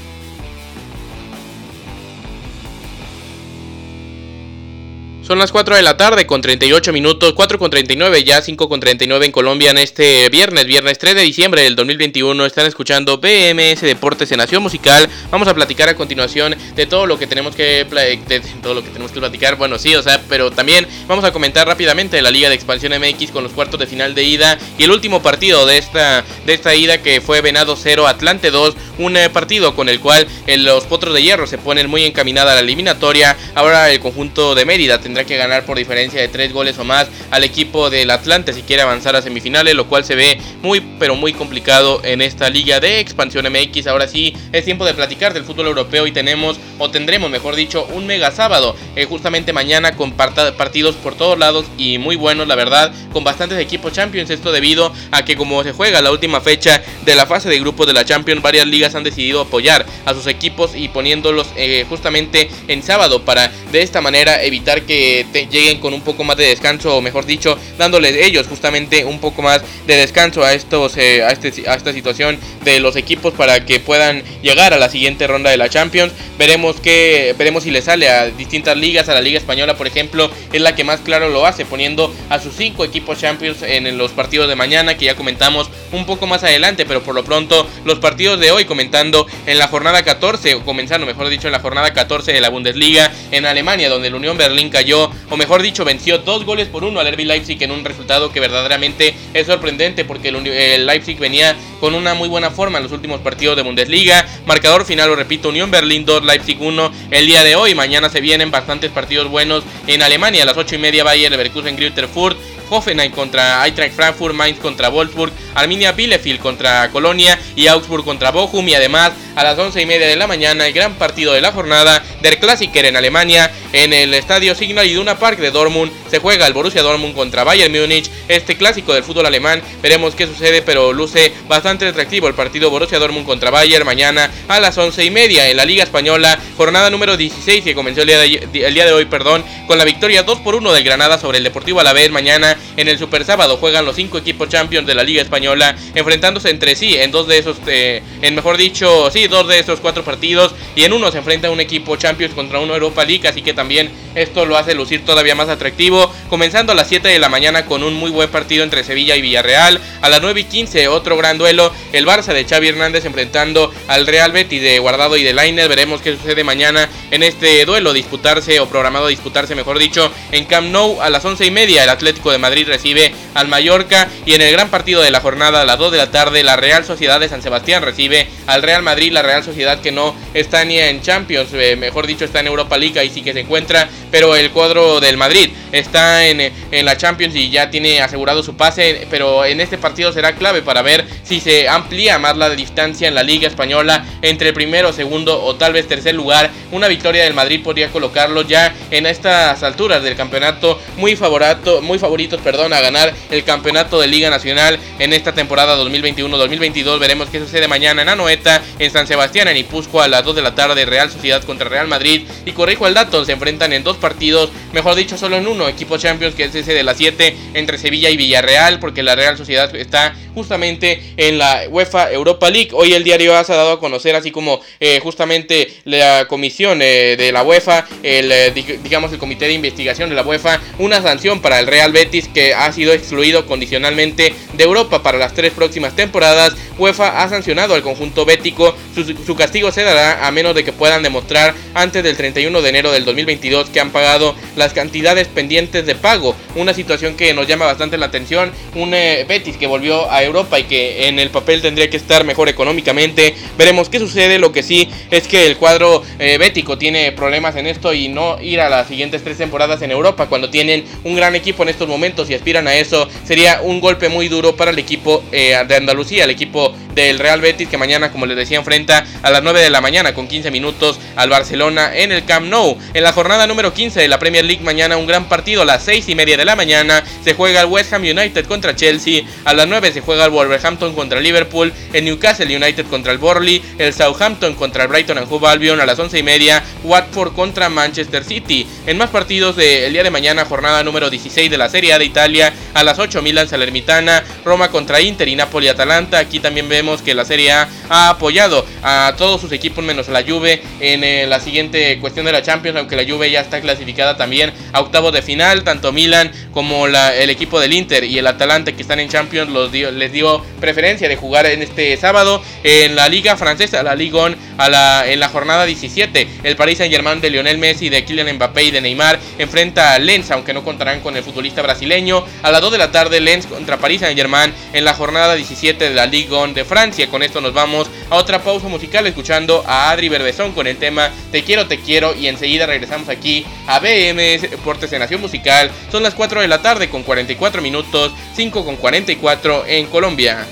Son 5.28 5.38
las 5.38 5.52
4 5.52 5.76
de 5.76 5.82
la 5.82 5.98
tarde 5.98 6.26
con 6.26 6.40
38 6.40 6.90
minutos, 6.90 7.34
4 7.34 7.58
con 7.58 7.70
39, 7.70 8.24
ya 8.24 8.40
5 8.40 8.66
con 8.66 8.80
39 8.80 9.26
en 9.26 9.30
Colombia 9.30 9.70
en 9.70 9.76
este 9.76 10.30
viernes, 10.30 10.64
viernes 10.64 10.96
3 10.96 11.16
de 11.16 11.20
diciembre 11.20 11.60
del 11.64 11.76
2021. 11.76 12.46
Están 12.46 12.64
escuchando 12.64 13.18
BMS 13.18 13.82
Deportes 13.82 14.32
en 14.32 14.38
Nación 14.38 14.62
Musical. 14.62 15.06
Vamos 15.30 15.46
a 15.46 15.52
platicar 15.52 15.90
a 15.90 15.96
continuación 15.96 16.56
de 16.74 16.86
todo 16.86 17.04
lo 17.04 17.18
que 17.18 17.26
tenemos 17.26 17.54
que 17.54 17.84
de 17.84 18.42
todo 18.62 18.72
lo 18.72 18.82
que 18.82 18.88
tenemos 18.88 19.12
que 19.12 19.20
platicar. 19.20 19.56
Bueno, 19.56 19.78
sí, 19.78 19.94
o 19.94 20.02
sea, 20.02 20.18
pero 20.30 20.50
también 20.50 20.86
vamos 21.06 21.26
a 21.26 21.30
comentar 21.30 21.66
rápidamente 21.66 22.22
la 22.22 22.30
Liga 22.30 22.48
de 22.48 22.54
Expansión 22.54 22.98
MX 22.98 23.30
con 23.30 23.42
los 23.42 23.52
cuartos 23.52 23.78
de 23.78 23.86
final 23.86 24.14
de 24.14 24.24
ida 24.24 24.58
y 24.78 24.84
el 24.84 24.90
último 24.90 25.20
partido 25.20 25.66
de 25.66 25.76
esta 25.76 26.24
de 26.46 26.54
esta 26.54 26.74
ida 26.74 27.02
que 27.02 27.20
fue 27.20 27.42
Venado 27.42 27.76
0 27.76 28.08
Atlante 28.08 28.50
2, 28.50 28.74
un 28.96 29.18
eh, 29.18 29.28
partido 29.28 29.74
con 29.74 29.90
el 29.90 30.00
cual 30.00 30.26
eh, 30.46 30.56
los 30.56 30.84
Potros 30.84 31.12
de 31.12 31.22
Hierro 31.22 31.46
se 31.46 31.58
ponen 31.58 31.90
muy 31.90 32.06
encaminada 32.06 32.52
a 32.52 32.54
la 32.54 32.60
eliminatoria. 32.62 33.36
Ahora 33.54 33.90
el 33.90 34.00
conjunto 34.00 34.54
de 34.54 34.64
Mérida 34.64 34.98
tendrá 35.02 35.17
que 35.24 35.36
ganar 35.36 35.64
por 35.64 35.78
diferencia 35.78 36.20
de 36.20 36.28
tres 36.28 36.52
goles 36.52 36.78
o 36.78 36.84
más 36.84 37.08
al 37.30 37.44
equipo 37.44 37.90
del 37.90 38.10
Atlante 38.10 38.52
si 38.52 38.62
quiere 38.62 38.82
avanzar 38.82 39.16
a 39.16 39.22
semifinales, 39.22 39.74
lo 39.74 39.86
cual 39.86 40.04
se 40.04 40.14
ve 40.14 40.38
muy 40.62 40.80
pero 40.98 41.14
muy 41.14 41.32
complicado 41.32 42.00
en 42.04 42.22
esta 42.22 42.50
liga 42.50 42.80
de 42.80 43.00
expansión 43.00 43.46
MX. 43.50 43.86
Ahora 43.86 44.08
sí 44.08 44.34
es 44.52 44.64
tiempo 44.64 44.84
de 44.84 44.94
platicar 44.94 45.34
del 45.34 45.44
fútbol 45.44 45.66
europeo 45.66 46.06
y 46.06 46.12
tenemos 46.12 46.58
o 46.78 46.90
tendremos, 46.90 47.30
mejor 47.30 47.54
dicho, 47.56 47.86
un 47.94 48.06
mega 48.06 48.30
sábado, 48.30 48.76
eh, 48.96 49.04
justamente 49.04 49.52
mañana 49.52 49.96
con 49.96 50.12
partidos 50.12 50.96
por 50.96 51.14
todos 51.14 51.38
lados 51.38 51.66
y 51.76 51.98
muy 51.98 52.16
buenos, 52.16 52.46
la 52.48 52.54
verdad, 52.54 52.92
con 53.12 53.24
bastantes 53.24 53.58
equipos 53.58 53.92
Champions. 53.92 54.30
Esto 54.30 54.52
debido 54.52 54.92
a 55.10 55.24
que 55.24 55.36
como 55.36 55.62
se 55.64 55.72
juega 55.72 56.00
la 56.00 56.10
última 56.10 56.40
fecha 56.40 56.82
de 57.04 57.14
la 57.14 57.26
fase 57.26 57.48
de 57.48 57.58
grupos 57.60 57.86
de 57.86 57.92
la 57.92 58.04
Champions, 58.04 58.42
varias 58.42 58.66
ligas 58.66 58.94
han 58.94 59.04
decidido 59.04 59.42
apoyar 59.42 59.86
a 60.04 60.14
sus 60.14 60.26
equipos 60.26 60.74
y 60.74 60.88
poniéndolos 60.88 61.48
eh, 61.56 61.84
justamente 61.88 62.50
en 62.68 62.82
sábado 62.82 63.24
para 63.24 63.50
de 63.72 63.82
esta 63.82 64.00
manera 64.00 64.42
evitar 64.42 64.82
que 64.82 65.07
lleguen 65.50 65.80
con 65.80 65.94
un 65.94 66.00
poco 66.00 66.24
más 66.24 66.36
de 66.36 66.46
descanso, 66.46 66.96
o 66.96 67.00
mejor 67.00 67.26
dicho, 67.26 67.58
dándoles 67.78 68.16
ellos 68.16 68.46
justamente 68.46 69.04
un 69.04 69.18
poco 69.18 69.42
más 69.42 69.62
de 69.86 69.96
descanso 69.96 70.44
a, 70.44 70.52
estos, 70.52 70.96
eh, 70.96 71.22
a, 71.22 71.30
este, 71.30 71.68
a 71.68 71.74
esta 71.74 71.92
situación 71.92 72.38
de 72.64 72.80
los 72.80 72.96
equipos 72.96 73.34
para 73.34 73.64
que 73.64 73.80
puedan 73.80 74.22
llegar 74.42 74.72
a 74.74 74.78
la 74.78 74.88
siguiente 74.88 75.26
ronda 75.26 75.50
de 75.50 75.56
la 75.56 75.68
Champions. 75.68 76.12
Veremos 76.38 76.80
que 76.80 77.34
veremos 77.38 77.64
si 77.64 77.70
le 77.70 77.82
sale 77.82 78.08
a 78.08 78.26
distintas 78.26 78.76
ligas, 78.76 79.08
a 79.08 79.14
la 79.14 79.20
Liga 79.20 79.38
Española, 79.38 79.76
por 79.76 79.86
ejemplo, 79.86 80.30
es 80.52 80.60
la 80.60 80.74
que 80.74 80.84
más 80.84 81.00
claro 81.00 81.28
lo 81.28 81.46
hace, 81.46 81.64
poniendo 81.64 82.14
a 82.28 82.38
sus 82.38 82.54
cinco 82.54 82.84
equipos 82.84 83.18
Champions 83.18 83.62
en 83.62 83.98
los 83.98 84.12
partidos 84.12 84.48
de 84.48 84.54
mañana, 84.54 84.96
que 84.96 85.06
ya 85.06 85.16
comentamos 85.16 85.70
un 85.92 86.06
poco 86.06 86.26
más 86.26 86.44
adelante, 86.44 86.86
pero 86.86 87.02
por 87.02 87.14
lo 87.14 87.24
pronto 87.24 87.66
los 87.84 87.98
partidos 87.98 88.40
de 88.40 88.50
hoy 88.50 88.64
comentando 88.64 89.26
en 89.46 89.58
la 89.58 89.68
jornada 89.68 90.02
14, 90.02 90.54
o 90.54 90.64
comenzando 90.64 91.06
mejor 91.06 91.28
dicho 91.28 91.48
en 91.48 91.52
la 91.52 91.60
jornada 91.60 91.92
14 91.92 92.32
de 92.32 92.40
la 92.40 92.48
Bundesliga 92.48 93.12
en 93.30 93.46
Alemania, 93.46 93.88
donde 93.88 94.08
el 94.08 94.14
Unión 94.14 94.36
Berlín 94.36 94.70
cayó, 94.70 94.97
o 95.30 95.36
mejor 95.36 95.62
dicho, 95.62 95.84
venció 95.84 96.18
dos 96.18 96.44
goles 96.44 96.68
por 96.68 96.84
uno 96.84 97.00
al 97.00 97.12
RB 97.12 97.20
Leipzig 97.20 97.62
en 97.62 97.70
un 97.70 97.84
resultado 97.84 98.32
que 98.32 98.40
verdaderamente 98.40 99.14
es 99.34 99.46
sorprendente 99.46 100.04
porque 100.04 100.28
el, 100.28 100.86
Leipzig 100.86 101.18
venía 101.18 101.56
con 101.80 101.94
una 101.94 102.14
muy 102.14 102.28
buena 102.28 102.50
forma 102.50 102.78
en 102.78 102.84
los 102.84 102.92
últimos 102.92 103.20
partidos 103.20 103.56
de 103.56 103.62
Bundesliga. 103.62 104.26
Marcador 104.46 104.84
final, 104.84 105.08
lo 105.08 105.16
repito, 105.16 105.48
Unión 105.48 105.70
Berlín 105.70 106.04
2, 106.04 106.24
Leipzig 106.24 106.58
1 106.60 106.92
el 107.10 107.26
día 107.26 107.44
de 107.44 107.56
hoy. 107.56 107.74
Mañana 107.74 108.08
se 108.08 108.20
vienen 108.20 108.50
bastantes 108.50 108.90
partidos 108.90 109.28
buenos 109.28 109.64
en 109.86 110.02
Alemania. 110.02 110.42
A 110.42 110.46
las 110.46 110.56
8 110.56 110.74
y 110.74 110.78
media 110.78 111.04
Bayern 111.04 111.32
Leverkusen 111.32 111.76
Greuther 111.76 112.08
Furt. 112.08 112.38
Hoffenheim 112.70 113.12
contra 113.12 113.62
Eintracht 113.62 113.92
Frankfurt, 113.92 114.34
Mainz 114.34 114.58
contra 114.58 114.90
Wolfsburg, 114.90 115.32
Arminia 115.54 115.92
Bielefeld 115.92 116.40
contra 116.40 116.90
Colonia 116.90 117.38
y 117.56 117.66
Augsburg 117.66 118.04
contra 118.04 118.30
Bochum. 118.30 118.68
Y 118.68 118.74
además 118.74 119.12
a 119.34 119.44
las 119.44 119.58
11 119.58 119.82
y 119.82 119.86
media 119.86 120.06
de 120.06 120.16
la 120.16 120.26
mañana 120.26 120.66
el 120.66 120.72
gran 120.72 120.94
partido 120.94 121.32
de 121.32 121.40
la 121.40 121.52
jornada 121.52 122.02
del 122.22 122.38
Klassiker 122.38 122.84
en 122.84 122.96
Alemania 122.96 123.50
en 123.72 123.92
el 123.92 124.14
estadio 124.14 124.54
Signal 124.54 124.86
Iduna 124.86 125.18
Park 125.18 125.38
de 125.38 125.50
Dortmund 125.50 125.92
se 126.10 126.18
juega 126.18 126.46
el 126.46 126.52
Borussia 126.52 126.82
Dortmund 126.82 127.14
contra 127.14 127.44
Bayern 127.44 127.72
Múnich 127.72 128.10
este 128.28 128.56
clásico 128.56 128.94
del 128.94 129.04
fútbol 129.04 129.26
alemán. 129.26 129.62
Veremos 129.82 130.14
qué 130.14 130.26
sucede 130.26 130.62
pero 130.62 130.92
luce 130.92 131.32
bastante 131.48 131.86
atractivo 131.86 132.28
el 132.28 132.34
partido 132.34 132.70
Borussia 132.70 132.98
Dortmund 132.98 133.26
contra 133.26 133.50
Bayern 133.50 133.84
mañana 133.84 134.30
a 134.48 134.60
las 134.60 134.76
11 134.76 135.04
y 135.04 135.10
media 135.10 135.48
en 135.48 135.56
la 135.56 135.64
Liga 135.64 135.84
Española 135.84 136.38
jornada 136.56 136.90
número 136.90 137.16
16 137.16 137.64
que 137.64 137.74
comenzó 137.74 138.02
el 138.02 138.06
día 138.06 138.18
de, 138.18 138.48
el 138.66 138.74
día 138.74 138.86
de 138.86 138.92
hoy 138.92 139.04
perdón 139.04 139.44
con 139.66 139.78
la 139.78 139.84
victoria 139.84 140.22
2 140.22 140.40
por 140.40 140.54
1 140.54 140.72
del 140.72 140.84
Granada 140.84 141.18
sobre 141.18 141.38
el 141.38 141.44
Deportivo 141.44 141.80
Alavés. 141.80 142.10
Mañana 142.10 142.56
en 142.76 142.88
el 142.88 142.98
Super 142.98 143.24
Sábado 143.24 143.56
juegan 143.56 143.84
los 143.84 143.96
cinco 143.96 144.18
equipos 144.18 144.48
Champions 144.48 144.86
de 144.86 144.94
la 144.94 145.02
Liga 145.02 145.22
Española 145.22 145.76
enfrentándose 145.94 146.50
entre 146.50 146.76
sí 146.76 146.96
en 146.96 147.10
dos 147.10 147.26
de 147.26 147.38
esos, 147.38 147.56
eh, 147.66 148.02
en 148.22 148.34
mejor 148.34 148.56
dicho, 148.56 149.10
sí, 149.10 149.28
dos 149.28 149.48
de 149.48 149.58
esos 149.58 149.80
cuatro 149.80 150.04
partidos 150.04 150.54
y 150.74 150.84
en 150.84 150.92
uno 150.92 151.10
se 151.10 151.18
enfrenta 151.18 151.50
un 151.50 151.60
equipo 151.60 151.96
Champions 151.96 152.34
contra 152.34 152.58
uno 152.60 152.74
Europa 152.74 153.04
League, 153.04 153.26
así 153.28 153.42
que 153.42 153.54
también 153.54 153.90
esto 154.18 154.46
lo 154.46 154.56
hace 154.56 154.74
lucir 154.74 155.04
todavía 155.04 155.34
más 155.34 155.48
atractivo. 155.48 156.12
Comenzando 156.28 156.72
a 156.72 156.74
las 156.74 156.88
7 156.88 157.08
de 157.08 157.18
la 157.18 157.28
mañana 157.28 157.66
con 157.66 157.82
un 157.82 157.94
muy 157.94 158.10
buen 158.10 158.30
partido 158.30 158.64
entre 158.64 158.84
Sevilla 158.84 159.16
y 159.16 159.22
Villarreal. 159.22 159.80
A 160.02 160.08
las 160.08 160.20
9 160.20 160.40
y 160.40 160.44
15 160.44 160.88
otro 160.88 161.16
gran 161.16 161.38
duelo, 161.38 161.72
el 161.92 162.06
Barça 162.06 162.32
de 162.32 162.44
Xavi 162.44 162.68
Hernández 162.68 163.04
enfrentando 163.04 163.72
al 163.86 164.06
Real 164.06 164.32
Betis 164.32 164.62
de 164.62 164.78
Guardado 164.78 165.16
y 165.16 165.22
de 165.22 165.32
Lainer. 165.32 165.68
Veremos 165.68 166.00
qué 166.00 166.16
sucede 166.16 166.44
mañana 166.44 166.88
en 167.10 167.22
este 167.22 167.64
duelo, 167.64 167.92
disputarse 167.92 168.60
o 168.60 168.68
programado 168.68 169.08
disputarse, 169.08 169.54
mejor 169.54 169.78
dicho, 169.78 170.10
en 170.32 170.44
Camp 170.44 170.68
Nou 170.68 171.00
a 171.00 171.10
las 171.10 171.24
11 171.24 171.46
y 171.46 171.50
media. 171.50 171.84
El 171.84 171.90
Atlético 171.90 172.30
de 172.30 172.38
Madrid 172.38 172.66
recibe 172.66 173.12
al 173.34 173.48
Mallorca 173.48 174.08
y 174.26 174.34
en 174.34 174.40
el 174.40 174.52
gran 174.52 174.68
partido 174.68 175.02
de 175.02 175.10
la 175.10 175.20
jornada 175.20 175.62
a 175.62 175.64
las 175.64 175.78
2 175.78 175.92
de 175.92 175.98
la 175.98 176.10
tarde 176.10 176.42
la 176.42 176.56
Real 176.56 176.84
Sociedad 176.84 177.20
de 177.20 177.28
San 177.28 177.42
Sebastián 177.42 177.82
recibe 177.82 178.26
al 178.46 178.62
Real 178.62 178.82
Madrid, 178.82 179.12
la 179.12 179.22
Real 179.22 179.44
Sociedad 179.44 179.80
que 179.80 179.92
no 179.92 180.14
está 180.34 180.64
ni 180.64 180.78
en 180.78 181.00
Champions, 181.02 181.50
eh, 181.52 181.76
mejor 181.76 182.06
dicho 182.06 182.24
está 182.24 182.40
en 182.40 182.46
Europa 182.46 182.76
League 182.76 183.02
y 183.04 183.10
sí 183.10 183.22
que 183.22 183.32
se 183.32 183.40
encuentra, 183.40 183.88
pero 184.10 184.36
el 184.36 184.50
cuadro 184.50 185.00
del 185.00 185.16
Madrid 185.16 185.50
está 185.72 186.26
en, 186.26 186.40
en 186.40 186.84
la 186.84 186.96
Champions 186.96 187.34
y 187.34 187.50
ya 187.50 187.70
tiene 187.70 188.00
asegurado 188.00 188.42
su 188.42 188.56
pase, 188.56 189.06
pero 189.10 189.44
en 189.44 189.60
este 189.60 189.78
partido 189.78 190.12
será 190.12 190.34
clave 190.34 190.62
para 190.62 190.82
ver 190.82 191.06
si 191.22 191.40
se 191.40 191.68
amplía 191.68 192.18
más 192.18 192.36
la 192.36 192.50
distancia 192.50 193.08
en 193.08 193.14
la 193.14 193.22
Liga 193.22 193.48
Española 193.48 194.04
entre 194.22 194.48
el 194.48 194.54
primero, 194.54 194.92
segundo 194.92 195.42
o 195.42 195.56
tal 195.56 195.72
vez 195.72 195.86
tercer 195.86 196.14
lugar. 196.14 196.50
Una 196.72 196.88
victoria 196.88 197.24
del 197.24 197.34
Madrid 197.34 197.60
podría 197.62 197.90
colocarlo 197.90 198.42
ya 198.42 198.74
en 198.90 199.06
estas 199.06 199.62
alturas 199.62 200.02
del 200.02 200.16
campeonato 200.16 200.80
muy 200.96 201.16
favorito, 201.16 201.82
muy 201.82 201.98
favoritos, 201.98 202.40
perdón, 202.40 202.72
a 202.72 202.80
ganar 202.80 203.14
el 203.30 203.44
campeonato 203.44 204.00
de 204.00 204.06
Liga 204.06 204.30
Nacional 204.30 204.78
en 204.98 205.12
esta 205.12 205.34
temporada 205.34 205.76
2021-2022. 205.78 206.98
Veremos 206.98 207.28
qué 207.30 207.40
sucede 207.40 207.68
mañana 207.68 208.02
en 208.02 208.08
Anoeta, 208.08 208.62
en 208.78 208.90
San 208.90 209.06
Sebastián, 209.06 209.48
en 209.48 209.56
Ipuzco 209.56 210.00
a 210.00 210.08
las 210.08 210.24
2 210.24 210.36
de 210.36 210.42
la 210.42 210.54
tarde, 210.54 210.84
Real 210.84 211.10
Sociedad 211.10 211.42
contra 211.44 211.68
Real 211.68 211.88
Madrid. 211.88 212.26
Y 212.44 212.52
corrijo 212.52 212.86
el 212.86 212.94
dato, 212.94 213.24
se 213.24 213.32
enfrentan 213.32 213.72
en 213.72 213.84
dos 213.84 213.97
partidos, 213.98 214.50
mejor 214.72 214.94
dicho, 214.94 215.18
solo 215.18 215.36
en 215.36 215.46
uno, 215.46 215.68
equipo 215.68 215.98
Champions, 215.98 216.34
que 216.34 216.44
es 216.44 216.54
ese 216.54 216.72
de 216.72 216.82
las 216.82 216.96
7 216.96 217.36
entre 217.54 217.78
Sevilla 217.78 218.10
y 218.10 218.16
Villarreal, 218.16 218.78
porque 218.78 219.02
la 219.02 219.14
Real 219.14 219.36
Sociedad 219.36 219.74
está 219.76 220.14
justamente 220.34 221.02
en 221.16 221.38
la 221.38 221.64
UEFA 221.68 222.12
Europa 222.12 222.48
League. 222.50 222.70
Hoy 222.72 222.92
el 222.92 223.04
diario 223.04 223.36
AS 223.36 223.50
ha 223.50 223.56
dado 223.56 223.72
a 223.72 223.80
conocer, 223.80 224.14
así 224.14 224.30
como 224.30 224.60
eh, 224.80 225.00
justamente 225.02 225.74
la 225.84 226.26
comisión 226.28 226.80
eh, 226.80 227.16
de 227.18 227.32
la 227.32 227.42
UEFA, 227.42 227.86
el, 228.02 228.30
eh, 228.30 228.52
digamos 228.82 229.12
el 229.12 229.18
comité 229.18 229.46
de 229.46 229.54
investigación 229.54 230.08
de 230.08 230.14
la 230.14 230.22
UEFA, 230.22 230.60
una 230.78 231.02
sanción 231.02 231.40
para 231.40 231.58
el 231.58 231.66
Real 231.66 231.92
Betis 231.92 232.28
que 232.28 232.54
ha 232.54 232.72
sido 232.72 232.92
excluido 232.92 233.46
condicionalmente 233.46 234.34
de 234.52 234.64
Europa 234.64 235.02
para 235.02 235.18
las 235.18 235.34
tres 235.34 235.52
próximas 235.52 235.96
temporadas. 235.96 236.54
UEFA 236.78 237.22
ha 237.22 237.28
sancionado 237.28 237.74
al 237.74 237.82
conjunto 237.82 238.24
bético. 238.24 238.74
Su, 238.94 239.34
castigo 239.34 239.72
se 239.72 239.82
dará 239.82 240.26
a 240.26 240.30
menos 240.30 240.54
de 240.54 240.64
que 240.64 240.72
puedan 240.72 241.02
demostrar 241.02 241.54
antes 241.74 242.02
del 242.02 242.16
31 242.16 242.62
de 242.62 242.68
enero 242.68 242.92
del 242.92 243.04
2022 243.04 243.70
que 243.70 243.80
han 243.80 243.87
pagado 243.90 244.34
las 244.56 244.72
cantidades 244.72 245.28
pendientes 245.28 245.86
de 245.86 245.94
pago. 245.94 246.34
Una 246.54 246.74
situación 246.74 247.14
que 247.14 247.34
nos 247.34 247.46
llama 247.46 247.66
bastante 247.66 247.98
la 247.98 248.06
atención. 248.06 248.52
Un 248.74 248.94
eh, 248.94 249.24
Betis 249.28 249.56
que 249.56 249.66
volvió 249.66 250.10
a 250.10 250.22
Europa 250.22 250.58
y 250.58 250.64
que 250.64 251.08
en 251.08 251.18
el 251.18 251.30
papel 251.30 251.62
tendría 251.62 251.90
que 251.90 251.96
estar 251.96 252.24
mejor 252.24 252.48
económicamente. 252.48 253.34
Veremos 253.56 253.88
qué 253.88 253.98
sucede. 253.98 254.38
Lo 254.38 254.52
que 254.52 254.62
sí 254.62 254.88
es 255.10 255.26
que 255.26 255.46
el 255.46 255.56
cuadro 255.56 256.02
eh, 256.18 256.38
bético 256.38 256.78
tiene 256.78 257.12
problemas 257.12 257.56
en 257.56 257.66
esto 257.66 257.92
y 257.92 258.08
no 258.08 258.40
ir 258.40 258.60
a 258.60 258.68
las 258.68 258.88
siguientes 258.88 259.22
tres 259.22 259.38
temporadas 259.38 259.82
en 259.82 259.90
Europa 259.90 260.26
cuando 260.26 260.50
tienen 260.50 260.84
un 261.04 261.14
gran 261.14 261.34
equipo 261.34 261.62
en 261.62 261.68
estos 261.70 261.88
momentos 261.88 262.28
y 262.30 262.34
aspiran 262.34 262.68
a 262.68 262.74
eso. 262.74 263.08
Sería 263.24 263.60
un 263.62 263.80
golpe 263.80 264.08
muy 264.08 264.28
duro 264.28 264.56
para 264.56 264.70
el 264.70 264.78
equipo 264.78 265.22
eh, 265.32 265.56
de 265.66 265.76
Andalucía, 265.76 266.24
el 266.24 266.30
equipo 266.30 266.74
del 266.94 267.18
Real 267.18 267.40
Betis 267.40 267.68
que 267.68 267.78
mañana, 267.78 268.10
como 268.10 268.26
les 268.26 268.36
decía, 268.36 268.58
enfrenta 268.58 269.04
a 269.22 269.30
las 269.30 269.42
9 269.42 269.60
de 269.60 269.70
la 269.70 269.80
mañana 269.80 270.14
con 270.14 270.26
15 270.26 270.50
minutos 270.50 270.98
al 271.16 271.30
Barcelona 271.30 271.90
en 271.94 272.12
el 272.12 272.24
Camp 272.24 272.48
Nou. 272.48 272.76
En 272.94 273.02
la 273.02 273.12
jornada 273.12 273.46
número 273.46 273.72
15 273.72 273.77
de 273.78 274.08
la 274.08 274.18
Premier 274.18 274.44
League 274.44 274.64
mañana 274.64 274.96
un 274.96 275.06
gran 275.06 275.28
partido 275.28 275.62
a 275.62 275.64
las 275.64 275.84
6 275.84 276.08
y 276.08 276.16
media 276.16 276.36
de 276.36 276.44
la 276.44 276.56
mañana 276.56 277.04
se 277.22 277.34
juega 277.34 277.60
el 277.60 277.68
West 277.68 277.92
Ham 277.92 278.02
United 278.02 278.44
contra 278.46 278.74
Chelsea, 278.74 279.22
a 279.44 279.54
las 279.54 279.68
9 279.68 279.92
se 279.92 280.00
juega 280.00 280.24
el 280.24 280.32
Wolverhampton 280.32 280.96
contra 280.96 281.20
Liverpool, 281.20 281.72
el 281.92 282.04
Newcastle 282.04 282.56
United 282.56 282.86
contra 282.86 283.12
el 283.12 283.18
Borley, 283.18 283.62
el 283.78 283.94
Southampton 283.94 284.54
contra 284.54 284.82
el 284.82 284.88
Brighton 284.88 285.18
and 285.18 285.28
Hove 285.30 285.46
Albion 285.46 285.80
a 285.80 285.86
las 285.86 285.96
11 285.96 286.18
y 286.18 286.22
media, 286.24 286.64
Watford 286.82 287.34
contra 287.34 287.68
Manchester 287.68 288.24
City. 288.24 288.66
En 288.84 288.98
más 288.98 289.10
partidos 289.10 289.54
del 289.54 289.92
día 289.92 290.02
de 290.02 290.10
mañana, 290.10 290.44
jornada 290.44 290.82
número 290.82 291.08
16 291.08 291.48
de 291.48 291.56
la 291.56 291.68
Serie 291.68 291.92
A 291.92 292.00
de 292.00 292.04
Italia, 292.04 292.52
a 292.74 292.82
las 292.82 292.98
8 292.98 293.22
Milan 293.22 293.48
Salernitana, 293.48 294.24
Roma 294.44 294.72
contra 294.72 295.00
Inter 295.00 295.28
y 295.28 295.36
Napoli 295.36 295.68
Atalanta. 295.68 296.18
Aquí 296.18 296.40
también 296.40 296.68
vemos 296.68 297.00
que 297.00 297.14
la 297.14 297.24
Serie 297.24 297.52
A 297.52 297.68
ha 297.88 298.10
apoyado 298.10 298.64
a 298.82 299.14
todos 299.16 299.40
sus 299.40 299.52
equipos 299.52 299.84
menos 299.84 300.08
la 300.08 300.22
Juve 300.22 300.62
en 300.80 301.04
eh, 301.04 301.26
la 301.26 301.40
siguiente 301.40 301.98
cuestión 302.00 302.26
de 302.26 302.32
la 302.32 302.42
Champions, 302.42 302.78
aunque 302.78 302.96
la 302.96 303.04
Juve 303.04 303.30
ya 303.30 303.40
está 303.40 303.60
clasificada 303.60 304.16
también 304.16 304.52
a 304.72 304.80
octavos 304.80 305.12
de 305.12 305.22
final, 305.22 305.64
tanto 305.64 305.92
Milan 305.92 306.30
como 306.52 306.86
el 306.86 307.30
equipo 307.30 307.60
del 307.60 307.72
Inter 307.72 308.04
y 308.04 308.18
el 308.18 308.26
Atalanta 308.26 308.72
que 308.72 308.82
están 308.82 309.00
en 309.00 309.08
Champions 309.08 309.50
los 309.50 309.72
les 309.72 310.12
dio 310.12 310.42
preferencia 310.60 311.08
de 311.08 311.16
jugar 311.16 311.46
en 311.46 311.62
este 311.62 311.96
sábado 311.96 312.42
en 312.64 312.96
la 312.96 313.08
Liga 313.08 313.36
Francesa, 313.36 313.82
la 313.82 313.94
Ligue 313.94 314.18
1 314.18 314.36
a 314.58 314.68
la, 314.68 315.06
en 315.06 315.20
la 315.20 315.28
jornada 315.28 315.64
17. 315.64 316.28
El 316.42 316.56
Paris 316.56 316.78
Saint-Germain 316.78 317.20
de 317.20 317.30
Lionel 317.30 317.58
Messi, 317.58 317.88
de 317.88 318.04
Kylian 318.04 318.34
Mbappé 318.36 318.64
y 318.64 318.70
de 318.70 318.80
Neymar 318.80 319.18
enfrenta 319.38 319.94
a 319.94 319.98
Lens, 319.98 320.30
aunque 320.30 320.52
no 320.52 320.64
contarán 320.64 321.00
con 321.00 321.16
el 321.16 321.22
futbolista 321.22 321.62
brasileño. 321.62 322.24
A 322.42 322.50
las 322.50 322.60
2 322.60 322.72
de 322.72 322.78
la 322.78 322.90
tarde, 322.90 323.20
Lens 323.20 323.46
contra 323.46 323.78
Paris 323.78 324.00
Saint-Germain 324.00 324.52
en 324.72 324.84
la 324.84 324.94
jornada 324.94 325.34
17 325.34 325.88
de 325.88 325.94
la 325.94 326.06
Ligue 326.06 326.34
1 326.34 326.54
de 326.54 326.64
Francia. 326.64 327.08
Con 327.08 327.22
esto 327.22 327.40
nos 327.40 327.52
vamos 327.52 327.77
a 328.10 328.16
otra 328.16 328.42
pausa 328.42 328.68
musical 328.68 329.06
escuchando 329.06 329.62
a 329.66 329.90
Adri 329.90 330.08
Berbezón 330.08 330.52
con 330.52 330.66
el 330.66 330.76
tema 330.76 331.10
Te 331.30 331.44
quiero, 331.44 331.66
te 331.66 331.78
quiero 331.78 332.14
y 332.14 332.26
enseguida 332.26 332.66
regresamos 332.66 333.08
aquí 333.08 333.44
a 333.66 333.78
BMS 333.78 334.50
Deportes 334.50 334.90
de 334.90 334.98
Nación 334.98 335.20
Musical. 335.20 335.70
Son 335.92 336.02
las 336.02 336.14
4 336.14 336.40
de 336.40 336.48
la 336.48 336.62
tarde 336.62 336.88
con 336.88 337.02
44 337.02 337.62
minutos, 337.62 338.12
5 338.34 338.64
con 338.64 338.76
44 338.76 339.66
en 339.66 339.86
Colombia. 339.86 340.46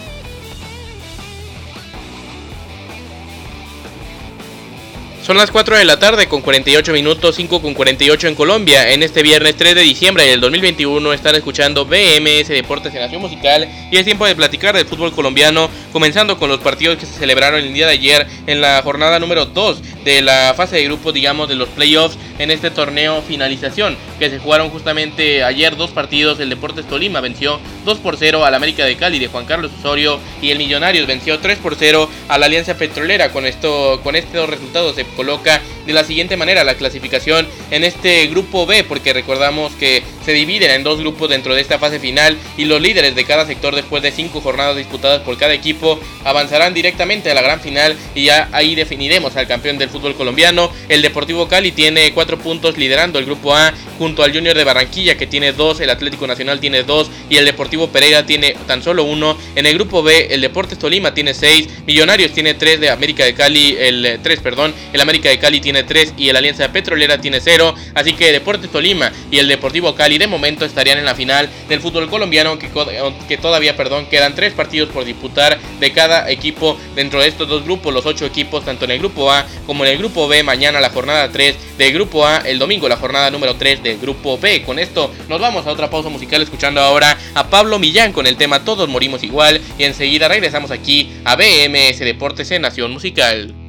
Son 5.27 5.37
las 5.37 5.51
4 5.51 5.77
de 5.77 5.85
la 5.85 5.99
tarde 5.99 6.29
con 6.29 6.41
48 6.41 6.93
minutos, 6.93 7.35
5 7.35 7.61
con 7.61 7.75
48 7.75 8.29
en 8.29 8.37
Colombia. 8.37 8.93
En 8.93 9.03
este 9.03 9.25
viernes 9.25 9.57
3 9.57 9.75
de 9.75 9.81
diciembre 9.81 10.25
del 10.25 10.41
2021 10.41 11.13
están 11.13 11.35
escuchando 11.35 11.85
BMS 11.85 12.47
Deportes 12.47 12.95
en 12.95 13.01
Nación 13.01 13.23
Musical 13.23 13.69
y 13.91 13.97
es 13.97 14.05
tiempo 14.05 14.25
de 14.25 14.37
platicar 14.37 14.77
del 14.77 14.87
fútbol 14.87 15.11
colombiano, 15.11 15.69
comenzando 15.97 16.39
con 16.39 16.51
los 16.51 16.61
partidos 16.61 16.99
que 16.99 17.07
se 17.07 17.19
celebraron 17.19 17.59
el 17.59 17.73
día 17.73 17.87
de 17.87 17.95
ayer 17.95 18.27
en 18.47 18.61
la 18.61 18.83
jornada 18.83 19.19
número 19.19 19.47
2 19.47 20.05
de 20.05 20.21
la 20.21 20.53
fase 20.55 20.77
de 20.77 20.85
grupo, 20.85 21.11
digamos, 21.11 21.49
de 21.49 21.55
los 21.55 21.71
playoffs 21.71 22.19
en 22.39 22.51
este 22.51 22.71
torneo 22.71 23.23
finalización, 23.23 23.97
que 24.19 24.29
se 24.29 24.39
jugaron 24.39 24.69
justamente 24.69 25.43
ayer 25.43 25.75
dos 25.75 25.93
partidos. 25.93 26.39
El 26.39 26.51
Deportes 26.51 26.87
Tolima 26.87 27.23
venció 27.23 27.61
2 27.87 27.99
por 28.01 28.19
0 28.19 28.45
al 28.45 28.55
América 28.55 28.85
de 28.85 28.97
Cali 28.97 29.19
de 29.19 29.29
Juan 29.29 29.47
Carlos 29.47 29.73
Osorio 29.79 30.21
y 30.43 30.51
el 30.51 30.59
Millonarios 30.59 31.07
venció 31.07 31.39
3 31.39 31.57
por 31.61 31.77
0 31.77 32.11
a 32.29 32.37
la 32.37 32.45
Alianza 32.45 32.77
Petrolera. 32.77 33.33
Con, 33.33 33.47
esto, 33.47 34.03
con 34.05 34.17
estos 34.17 34.51
resultados 34.51 34.97
se 34.97 35.07
coloca 35.07 35.63
de 35.87 35.93
la 35.93 36.05
siguiente 36.05 36.37
manera 36.37 36.65
la 36.65 36.75
clasificación 36.75 37.47
en 37.71 37.85
este 37.85 38.27
grupo 38.27 38.67
B, 38.67 38.85
porque 38.85 39.13
recordamos 39.13 39.73
que 39.75 40.03
se 40.25 40.33
dividen 40.33 40.71
en 40.71 40.83
dos 40.83 40.99
grupos 40.99 41.31
dentro 41.31 41.55
de 41.55 41.61
esta 41.61 41.79
fase 41.79 42.01
final 42.01 42.37
y 42.57 42.65
los 42.65 42.81
líderes 42.81 43.15
de 43.15 43.25
cada 43.25 43.47
sector 43.47 43.75
después 43.75 44.03
de 44.03 44.11
cinco 44.11 44.41
jornadas 44.41 44.77
disputadas 44.77 45.23
por 45.23 45.39
cada 45.39 45.55
equipo 45.55 46.01
avanzarán 46.25 46.75
directamente 46.75 47.31
a 47.31 47.35
la 47.35 47.43
gran 47.43 47.61
final 47.61 47.97
y 48.15 48.25
ya 48.25 48.49
ahí 48.53 48.75
definiremos 48.75 49.37
al 49.37 49.47
campeón 49.47 49.79
del 49.79 49.89
fútbol 49.89 50.15
colombiano. 50.15 50.71
El 50.89 51.03
Deportivo 51.03 51.49
Cali 51.49 51.71
tiene 51.73 52.13
cuatro 52.13 52.39
puntos 52.39 52.77
liderando 52.77 53.19
el 53.19 53.25
grupo 53.25 53.55
A 53.55 53.73
junto 53.99 54.23
al 54.23 54.33
Junior 54.33 54.57
de 54.57 54.65
Barranquilla 54.65 55.17
que 55.17 55.27
tiene 55.27 55.53
dos, 55.53 55.81
el 55.81 55.91
Atlético 55.91 56.27
Nacional 56.27 56.61
tiene 56.61 56.83
dos 56.83 57.11
y 57.31 57.37
el 57.37 57.45
Deportivo 57.45 57.89
Pereira 57.89 58.27
tiene 58.27 58.57
tan 58.67 58.83
solo 58.83 59.05
uno. 59.05 59.39
En 59.55 59.67
el 59.67 59.75
grupo 59.75 60.03
B 60.03 60.29
el 60.31 60.41
Deportes 60.41 60.79
Tolima 60.79 61.15
tiene 61.15 61.35
seis, 61.35 61.69
Millonarios 61.87 62.33
tiene 62.33 62.55
tres 62.55 62.81
de 62.81 62.91
América 62.91 63.25
de 63.25 63.35
Cali, 63.35 63.77
el 63.79 64.19
tres, 64.23 64.41
perdón, 64.41 64.75
el 64.93 65.01
América 65.01 65.29
de 65.29 65.39
Cali 65.39 65.61
tiene 65.61 65.76
3 65.83 66.15
y 66.17 66.29
el 66.29 66.37
Alianza 66.37 66.73
Petrolera 66.73 67.21
tiene 67.21 67.41
0. 67.41 67.75
Así 67.95 68.13
que 68.15 68.33
Deportes 68.33 68.71
Tolima 68.71 69.13
y 69.31 69.39
el 69.39 69.49
Deportivo 69.49 69.95
Cali 69.95 70.19
de 70.19 70.27
momento 70.27 70.65
estarían 70.65 70.99
en 70.99 71.05
la 71.05 71.15
final 71.15 71.49
del 71.69 71.81
fútbol 71.81 72.09
colombiano, 72.09 72.59
que, 72.59 73.39
todavía 73.39 73.77
perdón, 73.77 74.07
quedan 74.07 74.35
3 74.35 74.53
partidos 74.55 74.91
por 74.91 75.05
disputar 75.05 75.59
de 75.81 75.93
cada 75.93 76.31
equipo 76.31 76.79
dentro 76.95 77.21
de 77.21 77.29
estos 77.29 77.49
dos 77.49 77.65
grupos, 77.65 77.93
los 77.93 78.07
8 78.07 78.27
equipos, 78.27 78.65
tanto 78.65 78.85
en 78.85 78.93
el 78.93 78.99
grupo 78.99 79.31
A 79.33 79.47
como 79.67 79.85
en 79.85 79.93
el 79.93 79.99
grupo 79.99 80.29
B. 80.29 80.43
Mañana 80.43 80.81
la 80.81 80.91
jornada 80.91 81.31
3 81.31 81.57
del 81.79 81.93
grupo 81.93 82.27
A, 82.27 82.39
el 82.39 82.59
domingo 82.59 82.89
la 82.89 82.97
jornada 82.97 83.31
número 83.31 83.57
3 83.57 83.83
del 83.83 83.99
grupo 83.99 84.39
B. 84.39 84.63
Con 84.63 84.79
esto 84.79 85.13
nos 85.29 85.41
vamos 85.41 85.67
a 85.67 85.71
otra 85.71 85.91
pausa 85.91 86.09
musical 86.09 86.43
escuchando 86.43 86.81
ahora 86.81 87.19
a 87.35 87.49
Pablo 87.49 87.79
Millán 87.79 88.13
con 88.13 88.27
el 88.27 88.37
tema 88.37 88.65
Todos 88.65 88.89
morimos 88.89 89.23
igual 89.23 89.61
y 89.79 89.85
enseguida 89.85 90.29
regresamos 90.29 90.71
aquí 90.71 91.11
a 91.25 91.37
BMS 91.37 91.99
Deportes 92.01 92.51
en 92.51 92.63
Nación 92.63 92.93
Musical. 92.93 93.66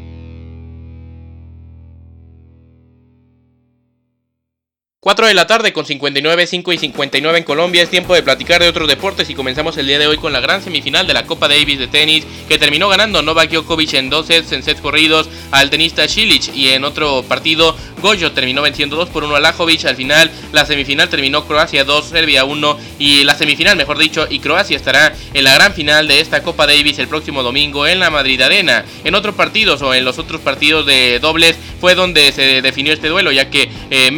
4 5.07 5.27
de 5.27 5.33
la 5.33 5.47
tarde 5.47 5.71
con 5.71 5.85
59, 5.85 6.47
5 6.47 6.73
y 6.73 6.77
59 6.79 7.37
en 7.37 7.45
Colombia. 7.45 7.81
Es 7.81 7.89
tiempo 7.89 8.13
de 8.13 8.23
platicar 8.23 8.61
de 8.61 8.67
otros 8.67 8.89
deportes 8.89 9.29
y 9.29 9.35
comenzamos 9.35 9.77
el 9.77 9.87
día 9.87 9.99
de 9.99 10.07
hoy 10.07 10.17
con 10.17 10.33
la 10.33 10.41
gran 10.41 10.61
semifinal 10.61 11.07
de 11.07 11.13
la 11.13 11.25
Copa 11.25 11.47
Davis 11.47 11.79
de 11.79 11.87
tenis 11.87 12.27
que 12.49 12.57
terminó 12.57 12.89
ganando 12.89 13.21
Novak 13.21 13.49
Djokovic 13.49 13.93
en 13.93 14.09
dos 14.09 14.25
sets, 14.25 14.51
en 14.51 14.63
sets 14.63 14.81
corridos 14.81 15.29
al 15.51 15.69
tenista 15.69 16.05
Shilic 16.07 16.53
y 16.53 16.71
en 16.71 16.83
otro 16.83 17.23
partido 17.23 17.73
Goyo 18.01 18.31
terminó 18.31 18.62
venciendo 18.62 18.95
2 18.95 19.10
por 19.10 19.23
1 19.23 19.36
a 19.36 19.39
Lajovic. 19.39 19.86
Al 19.86 19.95
final 19.95 20.31
la 20.51 20.65
semifinal 20.65 21.10
terminó 21.10 21.45
Croacia 21.45 21.83
2, 21.83 22.05
Serbia 22.05 22.45
1 22.45 22.77
y 22.99 23.23
la 23.23 23.36
semifinal 23.36 23.77
mejor 23.77 23.97
dicho 23.97 24.27
y 24.29 24.39
Croacia 24.39 24.77
estará 24.77 25.13
en 25.33 25.43
la 25.43 25.53
gran 25.53 25.73
final 25.73 26.07
de 26.07 26.19
esta 26.19 26.43
Copa 26.43 26.67
Davis 26.67 26.99
el 26.99 27.07
próximo 27.07 27.43
domingo 27.43 27.88
en 27.88 27.99
la 27.99 28.10
Madrid 28.10 28.41
Arena. 28.41 28.86
En 29.03 29.15
otros 29.15 29.36
partidos 29.36 29.81
o 29.81 29.93
en 29.93 30.05
los 30.05 30.19
otros 30.19 30.41
partidos 30.41 30.86
de 30.86 31.19
dobles 31.19 31.57
fue 31.79 31.95
donde 31.95 32.31
se 32.31 32.62
definió 32.62 32.93
este 32.93 33.07
duelo 33.07 33.31
ya 33.31 33.49
que 33.49 33.69
eh, 33.89 34.12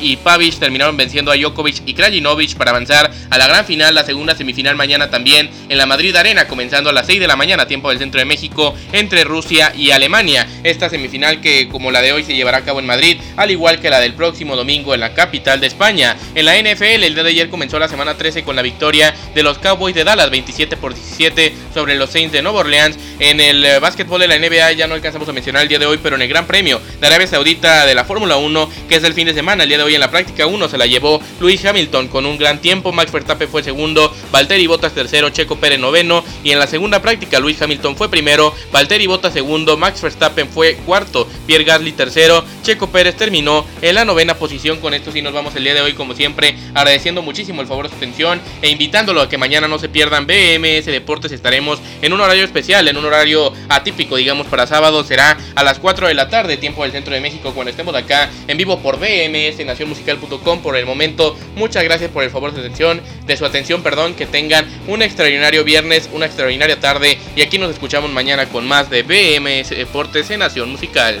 y 0.00 0.16
Pavic 0.16 0.58
terminaron 0.58 0.96
venciendo 0.96 1.30
a 1.30 1.36
Djokovic 1.36 1.82
y 1.86 1.94
Krajinovic 1.94 2.54
para 2.56 2.70
avanzar 2.70 3.10
a 3.30 3.38
la 3.38 3.46
gran 3.46 3.64
final, 3.64 3.94
la 3.94 4.04
segunda 4.04 4.36
semifinal 4.36 4.76
mañana 4.76 5.10
también 5.10 5.50
en 5.68 5.78
la 5.78 5.86
Madrid 5.86 6.14
Arena, 6.16 6.46
comenzando 6.46 6.90
a 6.90 6.92
las 6.92 7.06
6 7.06 7.20
de 7.20 7.26
la 7.26 7.36
mañana, 7.36 7.66
tiempo 7.66 7.88
del 7.88 7.98
centro 7.98 8.18
de 8.18 8.24
México, 8.24 8.74
entre 8.92 9.24
Rusia 9.24 9.72
y 9.76 9.90
Alemania. 9.90 10.46
Esta 10.64 10.88
semifinal 10.88 11.40
que 11.40 11.68
como 11.68 11.90
la 11.90 12.02
de 12.02 12.12
hoy 12.12 12.24
se 12.24 12.34
llevará 12.34 12.58
a 12.58 12.64
cabo 12.64 12.80
en 12.80 12.86
Madrid, 12.86 13.09
al 13.36 13.50
igual 13.50 13.80
que 13.80 13.90
la 13.90 14.00
del 14.00 14.14
próximo 14.14 14.56
domingo 14.56 14.94
en 14.94 15.00
la 15.00 15.14
capital 15.14 15.60
de 15.60 15.66
España. 15.66 16.16
En 16.34 16.44
la 16.44 16.56
NFL, 16.58 17.04
el 17.04 17.14
día 17.14 17.22
de 17.22 17.30
ayer 17.30 17.50
comenzó 17.50 17.78
la 17.78 17.88
semana 17.88 18.16
13 18.16 18.42
con 18.42 18.56
la 18.56 18.62
victoria 18.62 19.14
de 19.34 19.42
los 19.42 19.58
Cowboys 19.58 19.94
de 19.94 20.04
Dallas, 20.04 20.30
27 20.30 20.76
por 20.76 20.94
17 20.94 21.54
sobre 21.74 21.94
los 21.94 22.10
Saints 22.10 22.32
de 22.32 22.42
Nueva 22.42 22.60
Orleans. 22.60 22.98
En 23.18 23.40
el 23.40 23.64
eh, 23.64 23.78
básquetbol 23.78 24.20
de 24.20 24.28
la 24.28 24.38
NBA 24.38 24.72
ya 24.72 24.86
no 24.86 24.94
alcanzamos 24.94 25.28
a 25.28 25.32
mencionar 25.32 25.62
el 25.62 25.68
día 25.68 25.78
de 25.78 25.86
hoy, 25.86 25.98
pero 26.02 26.16
en 26.16 26.22
el 26.22 26.28
Gran 26.28 26.46
Premio 26.46 26.80
de 27.00 27.06
Arabia 27.06 27.26
Saudita 27.26 27.86
de 27.86 27.94
la 27.94 28.04
Fórmula 28.04 28.36
1, 28.36 28.70
que 28.88 28.96
es 28.96 29.04
el 29.04 29.14
fin 29.14 29.26
de 29.26 29.34
semana, 29.34 29.64
el 29.64 29.68
día 29.68 29.78
de 29.78 29.84
hoy 29.84 29.94
en 29.94 30.00
la 30.00 30.10
práctica 30.10 30.46
1 30.46 30.68
se 30.68 30.78
la 30.78 30.86
llevó 30.86 31.20
Luis 31.40 31.64
Hamilton 31.64 32.08
con 32.08 32.26
un 32.26 32.38
gran 32.38 32.60
tiempo, 32.60 32.92
Max 32.92 33.12
Verstappen 33.12 33.48
fue 33.48 33.62
segundo, 33.62 34.14
Valtteri 34.32 34.66
Bottas 34.66 34.92
tercero, 34.92 35.30
Checo 35.30 35.56
Pérez 35.56 35.78
noveno 35.78 36.24
y 36.44 36.52
en 36.52 36.58
la 36.58 36.66
segunda 36.66 37.02
práctica 37.02 37.40
Luis 37.40 37.60
Hamilton 37.60 37.96
fue 37.96 38.10
primero, 38.10 38.54
Valtteri 38.72 39.06
Bottas 39.06 39.32
segundo, 39.32 39.76
Max 39.76 40.02
Verstappen 40.02 40.48
fue 40.48 40.76
cuarto, 40.86 41.28
Pierre 41.46 41.64
Gasly 41.64 41.92
tercero, 41.92 42.44
Checo 42.62 42.88
Pérez 42.88 42.99
terminó 43.16 43.66
en 43.80 43.94
la 43.94 44.04
novena 44.04 44.34
posición. 44.34 44.78
Con 44.78 44.94
esto 44.94 45.10
sí 45.10 45.22
nos 45.22 45.32
vamos 45.32 45.56
el 45.56 45.64
día 45.64 45.74
de 45.74 45.80
hoy 45.80 45.94
como 45.94 46.14
siempre, 46.14 46.54
agradeciendo 46.74 47.22
muchísimo 47.22 47.62
el 47.62 47.66
favor 47.66 47.86
de 47.86 47.90
su 47.90 47.96
atención 47.96 48.40
e 48.62 48.68
invitándolo 48.68 49.22
a 49.22 49.28
que 49.28 49.38
mañana 49.38 49.68
no 49.68 49.78
se 49.78 49.88
pierdan 49.88 50.26
BMS 50.26 50.86
Deportes, 50.86 51.32
estaremos 51.32 51.80
en 52.02 52.12
un 52.12 52.20
horario 52.20 52.44
especial, 52.44 52.86
en 52.88 52.96
un 52.96 53.04
horario 53.06 53.52
atípico 53.68 54.16
digamos 54.16 54.46
para 54.46 54.66
sábado, 54.66 55.02
será 55.02 55.38
a 55.54 55.64
las 55.64 55.78
4 55.78 56.08
de 56.08 56.14
la 56.14 56.28
tarde, 56.28 56.56
tiempo 56.56 56.82
del 56.82 56.92
centro 56.92 57.14
de 57.14 57.20
México 57.20 57.52
cuando 57.54 57.70
estemos 57.70 57.94
acá 57.94 58.30
en 58.46 58.56
vivo 58.56 58.80
por 58.80 58.98
BMS 58.98 59.64
Nacionmusical.com 59.64 60.60
por 60.60 60.76
el 60.76 60.84
momento. 60.86 61.36
Muchas 61.56 61.82
gracias 61.84 62.10
por 62.10 62.22
el 62.22 62.30
favor 62.30 62.52
de 62.52 62.60
atención, 62.60 63.00
de 63.26 63.36
su 63.36 63.46
atención, 63.46 63.82
perdón, 63.82 64.14
que 64.14 64.26
tengan 64.26 64.66
un 64.86 65.02
extraordinario 65.02 65.64
viernes, 65.64 66.10
una 66.12 66.26
extraordinaria 66.26 66.78
tarde 66.78 67.18
y 67.34 67.42
aquí 67.42 67.58
nos 67.58 67.70
escuchamos 67.70 68.10
mañana 68.10 68.46
con 68.46 68.66
más 68.68 68.90
de 68.90 69.02
BMS 69.02 69.70
Deportes 69.70 70.30
en 70.30 70.40
Nación 70.40 70.70
Musical. 70.70 71.20